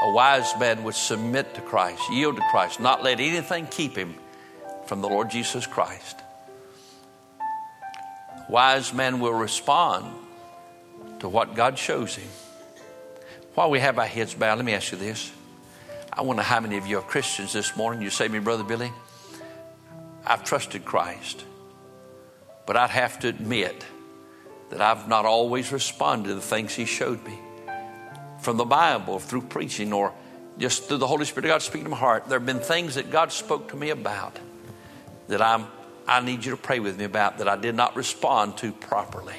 A 0.03 0.13
wise 0.13 0.53
man 0.61 0.85
would 0.85 0.95
submit 0.95 1.55
to 1.55 1.63
Christ, 1.63 2.03
yield 2.13 2.37
to 2.37 2.43
Christ, 2.51 2.79
not 2.79 3.03
let 3.03 3.19
anything 3.19 3.67
keep 3.67 3.97
him 3.97 4.15
from 4.87 5.01
the 5.01 5.09
Lord 5.09 5.31
Jesus 5.31 5.67
Christ 5.67 6.24
wise 8.55 8.95
man 8.95 9.19
will 9.19 9.33
respond 9.33 10.07
to 11.19 11.29
what 11.29 11.57
God 11.57 11.77
shows 11.77 12.15
him. 12.15 12.29
While 13.55 13.69
we 13.69 13.81
have 13.81 13.99
our 13.99 14.07
heads 14.07 14.33
bowed, 14.33 14.59
let 14.59 14.65
me 14.65 14.75
ask 14.75 14.93
you 14.93 14.99
this. 14.99 15.33
I 16.13 16.23
wonder 16.23 16.43
how 16.43 16.61
many 16.61 16.77
of 16.77 16.87
you 16.87 16.99
are 16.99 17.03
Christians 17.03 17.53
this 17.53 17.77
morning. 17.77 18.01
You 18.01 18.11
say 18.11 18.29
to 18.29 18.33
me, 18.33 18.39
Brother 18.39 18.63
Billy, 18.63 18.93
I've 20.25 20.45
trusted 20.45 20.85
Christ, 20.85 21.45
but 22.65 22.77
I'd 22.77 22.91
have 22.91 23.19
to 23.21 23.29
admit 23.29 23.85
that 24.71 24.81
I've 24.81 25.09
not 25.09 25.25
always 25.27 25.73
responded 25.73 26.29
to 26.29 26.37
the 26.37 26.41
things 26.41 26.77
He 26.77 26.85
showed 26.85 27.25
me 27.27 27.37
from 28.41 28.57
the 28.57 28.65
Bible, 28.65 29.19
through 29.19 29.43
preaching, 29.43 29.93
or 29.93 30.13
just 30.59 30.85
through 30.85 30.99
the 30.99 31.09
Holy 31.09 31.25
Spirit 31.25 31.47
of 31.47 31.49
God 31.49 31.63
speaking 31.63 31.87
to 31.87 31.91
my 31.91 31.97
heart. 31.97 32.29
There 32.29 32.39
have 32.39 32.47
been 32.47 32.61
things 32.61 32.95
that 32.95 33.11
God 33.11 33.33
spoke 33.33 33.71
to 33.71 33.77
me 33.77 33.91
about 33.91 34.39
that 35.27 35.43
I'm 35.43 35.67
I 36.07 36.21
need 36.21 36.45
you 36.45 36.51
to 36.51 36.57
pray 36.57 36.81
with 36.81 36.99
me 36.99 37.05
about 37.05 37.39
that 37.39 37.49
I 37.49 37.57
did 37.57 37.75
not 37.75 37.97
respond 37.97 38.59
to 38.59 38.73
properly. 38.73 39.37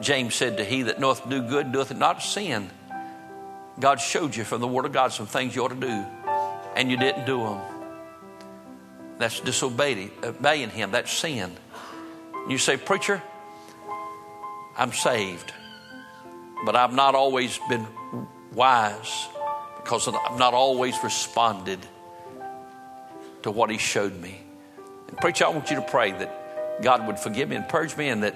James 0.00 0.34
said 0.34 0.56
to 0.58 0.64
he 0.64 0.82
that 0.82 1.00
knoweth 1.00 1.28
do 1.28 1.42
good 1.42 1.72
doeth 1.72 1.90
it 1.90 1.96
not 1.96 2.22
sin. 2.22 2.70
God 3.78 4.00
showed 4.00 4.36
you 4.36 4.44
from 4.44 4.60
the 4.60 4.68
Word 4.68 4.84
of 4.84 4.92
God 4.92 5.12
some 5.12 5.26
things 5.26 5.56
you 5.56 5.64
ought 5.64 5.68
to 5.68 5.74
do, 5.74 6.04
and 6.76 6.90
you 6.90 6.96
didn't 6.96 7.24
do 7.24 7.38
them. 7.38 7.60
That's 9.18 9.40
disobeying 9.40 10.10
obeying 10.22 10.70
Him. 10.70 10.90
That's 10.90 11.12
sin. 11.12 11.56
You 12.48 12.58
say, 12.58 12.76
Preacher, 12.76 13.22
I'm 14.76 14.92
saved, 14.92 15.52
but 16.64 16.76
I've 16.76 16.94
not 16.94 17.14
always 17.14 17.58
been 17.68 17.86
wise 18.52 19.28
because 19.76 20.08
I've 20.08 20.38
not 20.38 20.54
always 20.54 20.96
responded 21.02 21.80
to 23.42 23.50
what 23.50 23.70
He 23.70 23.78
showed 23.78 24.14
me. 24.14 24.40
And 25.10 25.18
preacher, 25.18 25.44
I 25.44 25.48
want 25.48 25.70
you 25.70 25.76
to 25.76 25.82
pray 25.82 26.12
that 26.12 26.82
God 26.82 27.06
would 27.06 27.18
forgive 27.18 27.48
me 27.48 27.56
and 27.56 27.68
purge 27.68 27.96
me, 27.96 28.08
and 28.08 28.22
that 28.22 28.34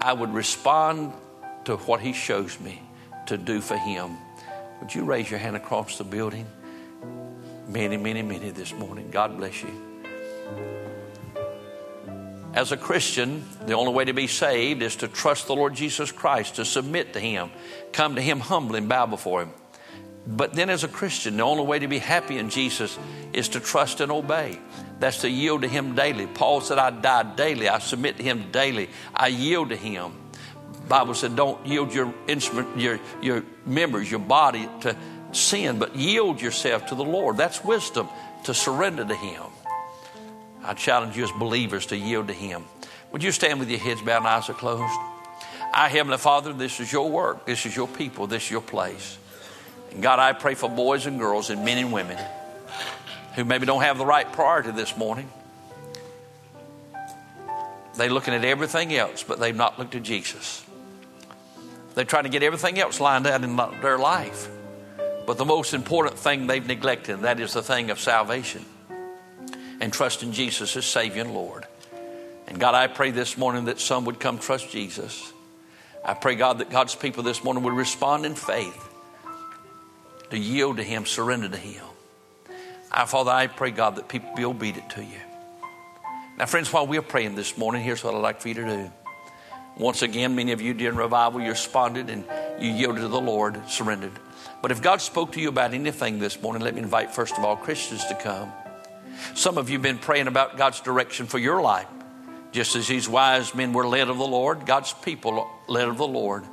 I 0.00 0.12
would 0.12 0.34
respond 0.34 1.12
to 1.66 1.76
what 1.76 2.00
He 2.00 2.12
shows 2.12 2.58
me 2.58 2.82
to 3.26 3.38
do 3.38 3.60
for 3.60 3.76
Him. 3.76 4.16
Would 4.80 4.94
you 4.94 5.04
raise 5.04 5.30
your 5.30 5.38
hand 5.38 5.56
across 5.56 5.98
the 5.98 6.04
building? 6.04 6.46
Many, 7.68 7.96
many, 7.96 8.22
many 8.22 8.50
this 8.50 8.74
morning. 8.74 9.10
God 9.10 9.38
bless 9.38 9.62
you. 9.62 9.70
As 12.52 12.70
a 12.70 12.76
Christian, 12.76 13.44
the 13.66 13.72
only 13.72 13.92
way 13.92 14.04
to 14.04 14.12
be 14.12 14.26
saved 14.26 14.82
is 14.82 14.96
to 14.96 15.08
trust 15.08 15.46
the 15.46 15.56
Lord 15.56 15.74
Jesus 15.74 16.12
Christ, 16.12 16.56
to 16.56 16.64
submit 16.64 17.12
to 17.14 17.20
Him, 17.20 17.50
come 17.92 18.14
to 18.14 18.20
Him 18.20 18.40
humbly 18.40 18.78
and 18.78 18.88
bow 18.88 19.06
before 19.06 19.42
Him. 19.42 19.50
But 20.26 20.54
then, 20.54 20.70
as 20.70 20.84
a 20.84 20.88
Christian, 20.88 21.36
the 21.36 21.42
only 21.42 21.64
way 21.64 21.80
to 21.80 21.88
be 21.88 21.98
happy 21.98 22.38
in 22.38 22.50
Jesus 22.50 22.98
is 23.32 23.48
to 23.50 23.60
trust 23.60 24.00
and 24.00 24.10
obey. 24.10 24.58
That's 25.00 25.22
to 25.22 25.28
yield 25.28 25.62
to 25.62 25.68
Him 25.68 25.94
daily. 25.94 26.26
Paul 26.26 26.60
said, 26.60 26.78
I 26.78 26.90
die 26.90 27.34
daily. 27.34 27.68
I 27.68 27.78
submit 27.78 28.16
to 28.18 28.22
Him 28.22 28.50
daily. 28.50 28.88
I 29.14 29.28
yield 29.28 29.70
to 29.70 29.76
Him. 29.76 30.12
Bible 30.88 31.14
said, 31.14 31.34
don't 31.34 31.64
yield 31.66 31.94
your 31.94 32.12
instrument, 32.28 32.78
your, 32.78 33.00
your 33.22 33.42
members, 33.64 34.10
your 34.10 34.20
body 34.20 34.68
to 34.82 34.96
sin, 35.32 35.78
but 35.78 35.96
yield 35.96 36.40
yourself 36.40 36.86
to 36.86 36.94
the 36.94 37.04
Lord. 37.04 37.36
That's 37.36 37.64
wisdom 37.64 38.08
to 38.44 38.54
surrender 38.54 39.04
to 39.04 39.14
Him. 39.14 39.42
I 40.62 40.74
challenge 40.74 41.16
you 41.16 41.24
as 41.24 41.32
believers 41.32 41.86
to 41.86 41.96
yield 41.96 42.28
to 42.28 42.34
Him. 42.34 42.64
Would 43.12 43.22
you 43.22 43.32
stand 43.32 43.60
with 43.60 43.70
your 43.70 43.80
heads 43.80 44.02
bowed 44.02 44.18
and 44.18 44.26
eyes 44.26 44.48
are 44.50 44.54
closed? 44.54 44.98
Our 45.72 45.88
Heavenly 45.88 46.18
Father, 46.18 46.52
this 46.52 46.80
is 46.80 46.92
your 46.92 47.10
work. 47.10 47.46
This 47.46 47.66
is 47.66 47.74
your 47.74 47.88
people. 47.88 48.26
This 48.26 48.44
is 48.44 48.50
your 48.50 48.62
place. 48.62 49.18
And 49.90 50.02
God, 50.02 50.18
I 50.18 50.32
pray 50.32 50.54
for 50.54 50.68
boys 50.68 51.06
and 51.06 51.18
girls 51.18 51.50
and 51.50 51.64
men 51.64 51.78
and 51.78 51.92
women 51.92 52.18
who 53.34 53.44
maybe 53.44 53.66
don't 53.66 53.82
have 53.82 53.98
the 53.98 54.06
right 54.06 54.30
priority 54.32 54.70
this 54.70 54.96
morning. 54.96 55.28
They're 57.96 58.10
looking 58.10 58.34
at 58.34 58.44
everything 58.44 58.94
else, 58.94 59.22
but 59.22 59.38
they've 59.38 59.54
not 59.54 59.78
looked 59.78 59.94
at 59.94 60.02
Jesus. 60.02 60.64
They're 61.94 62.04
trying 62.04 62.24
to 62.24 62.28
get 62.28 62.42
everything 62.42 62.78
else 62.78 63.00
lined 63.00 63.26
out 63.26 63.44
in 63.44 63.56
their 63.80 63.98
life. 63.98 64.48
But 65.26 65.38
the 65.38 65.44
most 65.44 65.74
important 65.74 66.18
thing 66.18 66.46
they've 66.46 66.66
neglected, 66.66 67.20
that 67.20 67.40
is 67.40 67.52
the 67.52 67.62
thing 67.62 67.90
of 67.90 68.00
salvation 68.00 68.64
and 69.80 69.92
trusting 69.92 70.32
Jesus 70.32 70.76
as 70.76 70.84
Savior 70.84 71.22
and 71.22 71.32
Lord. 71.32 71.66
And 72.46 72.58
God, 72.58 72.74
I 72.74 72.88
pray 72.88 73.10
this 73.10 73.38
morning 73.38 73.66
that 73.66 73.80
some 73.80 74.04
would 74.04 74.20
come 74.20 74.38
trust 74.38 74.70
Jesus. 74.70 75.32
I 76.04 76.14
pray, 76.14 76.34
God, 76.34 76.58
that 76.58 76.68
God's 76.68 76.94
people 76.94 77.22
this 77.22 77.42
morning 77.42 77.62
would 77.62 77.72
respond 77.72 78.26
in 78.26 78.34
faith 78.34 78.88
to 80.30 80.38
yield 80.38 80.76
to 80.76 80.82
Him, 80.82 81.06
surrender 81.06 81.48
to 81.48 81.56
Him. 81.56 81.84
Our 82.94 83.08
Father, 83.08 83.32
I 83.32 83.48
pray, 83.48 83.72
God, 83.72 83.96
that 83.96 84.06
people 84.06 84.32
be 84.36 84.44
obedient 84.44 84.90
to 84.90 85.02
you. 85.02 85.18
Now, 86.38 86.46
friends, 86.46 86.72
while 86.72 86.86
we're 86.86 87.02
praying 87.02 87.34
this 87.34 87.58
morning, 87.58 87.82
here's 87.82 88.04
what 88.04 88.14
I'd 88.14 88.20
like 88.20 88.40
for 88.40 88.46
you 88.46 88.54
to 88.54 88.64
do. 88.64 88.92
Once 89.76 90.02
again, 90.02 90.36
many 90.36 90.52
of 90.52 90.60
you 90.60 90.74
during 90.74 90.96
revival, 90.96 91.40
you 91.40 91.48
responded 91.48 92.08
and 92.08 92.24
you 92.60 92.70
yielded 92.70 93.02
to 93.02 93.08
the 93.08 93.20
Lord, 93.20 93.68
surrendered. 93.68 94.12
But 94.62 94.70
if 94.70 94.80
God 94.80 95.00
spoke 95.00 95.32
to 95.32 95.40
you 95.40 95.48
about 95.48 95.74
anything 95.74 96.20
this 96.20 96.40
morning, 96.40 96.62
let 96.62 96.76
me 96.76 96.82
invite, 96.82 97.12
first 97.12 97.36
of 97.36 97.44
all, 97.44 97.56
Christians 97.56 98.04
to 98.06 98.14
come. 98.14 98.52
Some 99.34 99.58
of 99.58 99.70
you 99.70 99.74
have 99.74 99.82
been 99.82 99.98
praying 99.98 100.28
about 100.28 100.56
God's 100.56 100.80
direction 100.80 101.26
for 101.26 101.38
your 101.38 101.60
life. 101.60 101.88
Just 102.52 102.76
as 102.76 102.86
these 102.86 103.08
wise 103.08 103.56
men 103.56 103.72
were 103.72 103.88
led 103.88 104.08
of 104.08 104.18
the 104.18 104.26
Lord, 104.26 104.66
God's 104.66 104.92
people 104.92 105.50
led 105.66 105.88
of 105.88 105.98
the 105.98 106.06
Lord. 106.06 106.44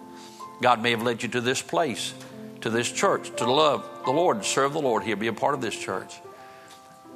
God 0.59 0.81
may 0.81 0.89
have 0.89 1.03
led 1.03 1.21
you 1.21 1.29
to 1.29 1.41
this 1.41 1.61
place 1.61 2.15
to 2.61 2.69
this 2.69 2.91
church 2.91 3.35
to 3.37 3.51
love 3.51 3.87
the 4.05 4.11
Lord 4.11 4.45
serve 4.45 4.73
the 4.73 4.81
Lord. 4.81 5.03
He'll 5.03 5.15
be 5.15 5.27
a 5.27 5.33
part 5.33 5.53
of 5.53 5.61
this 5.61 5.77
church. 5.77 6.19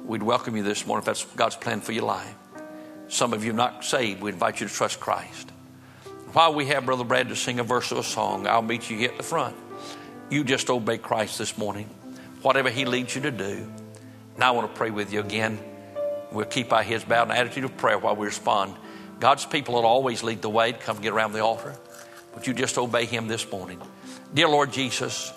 We'd 0.06 0.22
welcome 0.22 0.56
you 0.56 0.62
this 0.62 0.86
morning 0.86 1.00
if 1.00 1.06
that's 1.06 1.24
God's 1.34 1.56
plan 1.56 1.80
for 1.80 1.90
your 1.90 2.04
life. 2.04 2.32
Some 3.08 3.32
of 3.32 3.44
you 3.44 3.52
not 3.52 3.84
saved, 3.84 4.22
we 4.22 4.30
invite 4.30 4.60
you 4.60 4.68
to 4.68 4.72
trust 4.72 5.00
Christ. 5.00 5.50
While 6.32 6.54
we 6.54 6.66
have 6.66 6.86
Brother 6.86 7.02
Brad 7.02 7.28
to 7.30 7.34
sing 7.34 7.58
a 7.58 7.64
verse 7.64 7.90
of 7.90 7.98
a 7.98 8.04
song, 8.04 8.46
I'll 8.46 8.62
meet 8.62 8.88
you 8.88 8.96
here 8.98 9.10
at 9.10 9.16
the 9.16 9.24
front. 9.24 9.56
You 10.30 10.44
just 10.44 10.70
obey 10.70 10.98
Christ 10.98 11.38
this 11.38 11.58
morning, 11.58 11.90
whatever 12.42 12.70
He 12.70 12.84
leads 12.84 13.16
you 13.16 13.22
to 13.22 13.32
do. 13.32 13.68
Now 14.38 14.52
I 14.52 14.56
want 14.56 14.72
to 14.72 14.78
pray 14.78 14.90
with 14.90 15.12
you 15.12 15.18
again. 15.18 15.58
We'll 16.30 16.44
keep 16.44 16.72
our 16.72 16.84
heads 16.84 17.04
bowed 17.04 17.24
in 17.24 17.30
an 17.32 17.36
attitude 17.38 17.64
of 17.64 17.76
prayer 17.76 17.98
while 17.98 18.14
we 18.14 18.26
respond. 18.26 18.76
God's 19.18 19.44
people 19.44 19.74
will 19.74 19.86
always 19.86 20.22
lead 20.22 20.40
the 20.40 20.50
way 20.50 20.70
to 20.70 20.78
come 20.78 21.00
get 21.00 21.14
around 21.14 21.32
the 21.32 21.42
altar. 21.42 21.74
But 22.32 22.46
you 22.46 22.54
just 22.54 22.78
obey 22.78 23.06
Him 23.06 23.26
this 23.26 23.50
morning. 23.50 23.82
Dear 24.32 24.46
Lord 24.46 24.70
Jesus, 24.70 25.32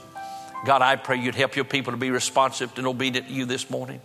God, 0.63 0.83
I 0.83 0.95
pray 0.95 1.17
you'd 1.17 1.33
help 1.33 1.55
your 1.55 1.65
people 1.65 1.91
to 1.93 1.97
be 1.97 2.11
responsive 2.11 2.77
and 2.77 2.85
obedient 2.85 3.29
to 3.29 3.33
you 3.33 3.45
this 3.45 3.67
morning. 3.71 3.99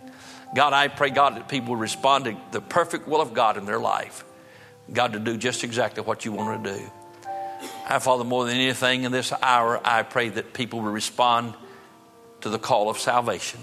God, 0.53 0.73
I 0.73 0.87
pray, 0.87 1.09
God, 1.09 1.35
that 1.35 1.49
people 1.49 1.75
respond 1.75 2.25
to 2.25 2.37
the 2.51 2.61
perfect 2.61 3.07
will 3.07 3.21
of 3.21 3.33
God 3.33 3.57
in 3.57 3.65
their 3.65 3.79
life. 3.79 4.23
God, 4.91 5.13
to 5.13 5.19
do 5.19 5.37
just 5.37 5.63
exactly 5.63 6.03
what 6.03 6.25
you 6.25 6.31
want 6.31 6.63
to 6.63 6.73
do. 6.77 6.91
I, 7.87 7.99
Father, 7.99 8.23
more 8.23 8.45
than 8.45 8.55
anything 8.55 9.03
in 9.03 9.11
this 9.11 9.33
hour, 9.41 9.79
I 9.83 10.03
pray 10.03 10.29
that 10.29 10.53
people 10.53 10.81
will 10.81 10.91
respond 10.91 11.55
to 12.41 12.49
the 12.49 12.59
call 12.59 12.89
of 12.89 12.99
salvation. 12.99 13.59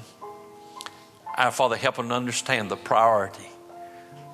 I, 1.37 1.51
Father, 1.51 1.77
help 1.77 1.97
them 1.97 2.11
understand 2.11 2.71
the 2.71 2.77
priority. 2.77 3.47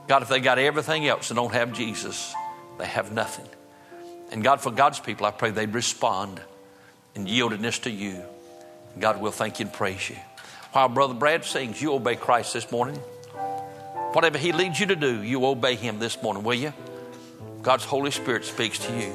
God, 0.08 0.22
if 0.22 0.28
they 0.28 0.40
got 0.40 0.58
everything 0.58 1.06
else 1.06 1.30
and 1.30 1.37
don't 1.37 1.52
have 1.52 1.72
Jesus, 1.72 2.34
they 2.78 2.87
have 2.87 3.12
nothing. 3.12 3.46
And 4.30 4.42
God, 4.42 4.61
for 4.61 4.70
God's 4.70 4.98
people, 5.00 5.26
I 5.26 5.30
pray 5.30 5.50
they'd 5.50 5.72
respond 5.72 6.40
in 7.14 7.26
yieldedness 7.26 7.82
to 7.82 7.90
you. 7.90 8.22
God 8.98 9.20
will 9.20 9.32
thank 9.32 9.61
you 9.61 9.66
and 9.66 9.72
praise 9.72 10.08
you. 10.08 10.16
While 10.72 10.88
Brother 10.88 11.14
Brad 11.14 11.44
sings, 11.44 11.81
you 11.81 11.94
obey 11.94 12.16
Christ 12.16 12.52
this 12.52 12.70
morning. 12.70 12.96
Whatever 14.12 14.38
He 14.38 14.52
leads 14.52 14.78
you 14.78 14.87
to 14.87 14.96
do, 14.96 15.22
you 15.22 15.44
obey 15.44 15.74
Him 15.74 15.98
this 15.98 16.22
morning, 16.22 16.42
will 16.42 16.54
you? 16.54 16.72
God's 17.62 17.85
Holy 17.85 18.11
Spirit 18.11 18.44
speaks 18.44 18.78
to 18.81 18.98
you. 18.98 19.12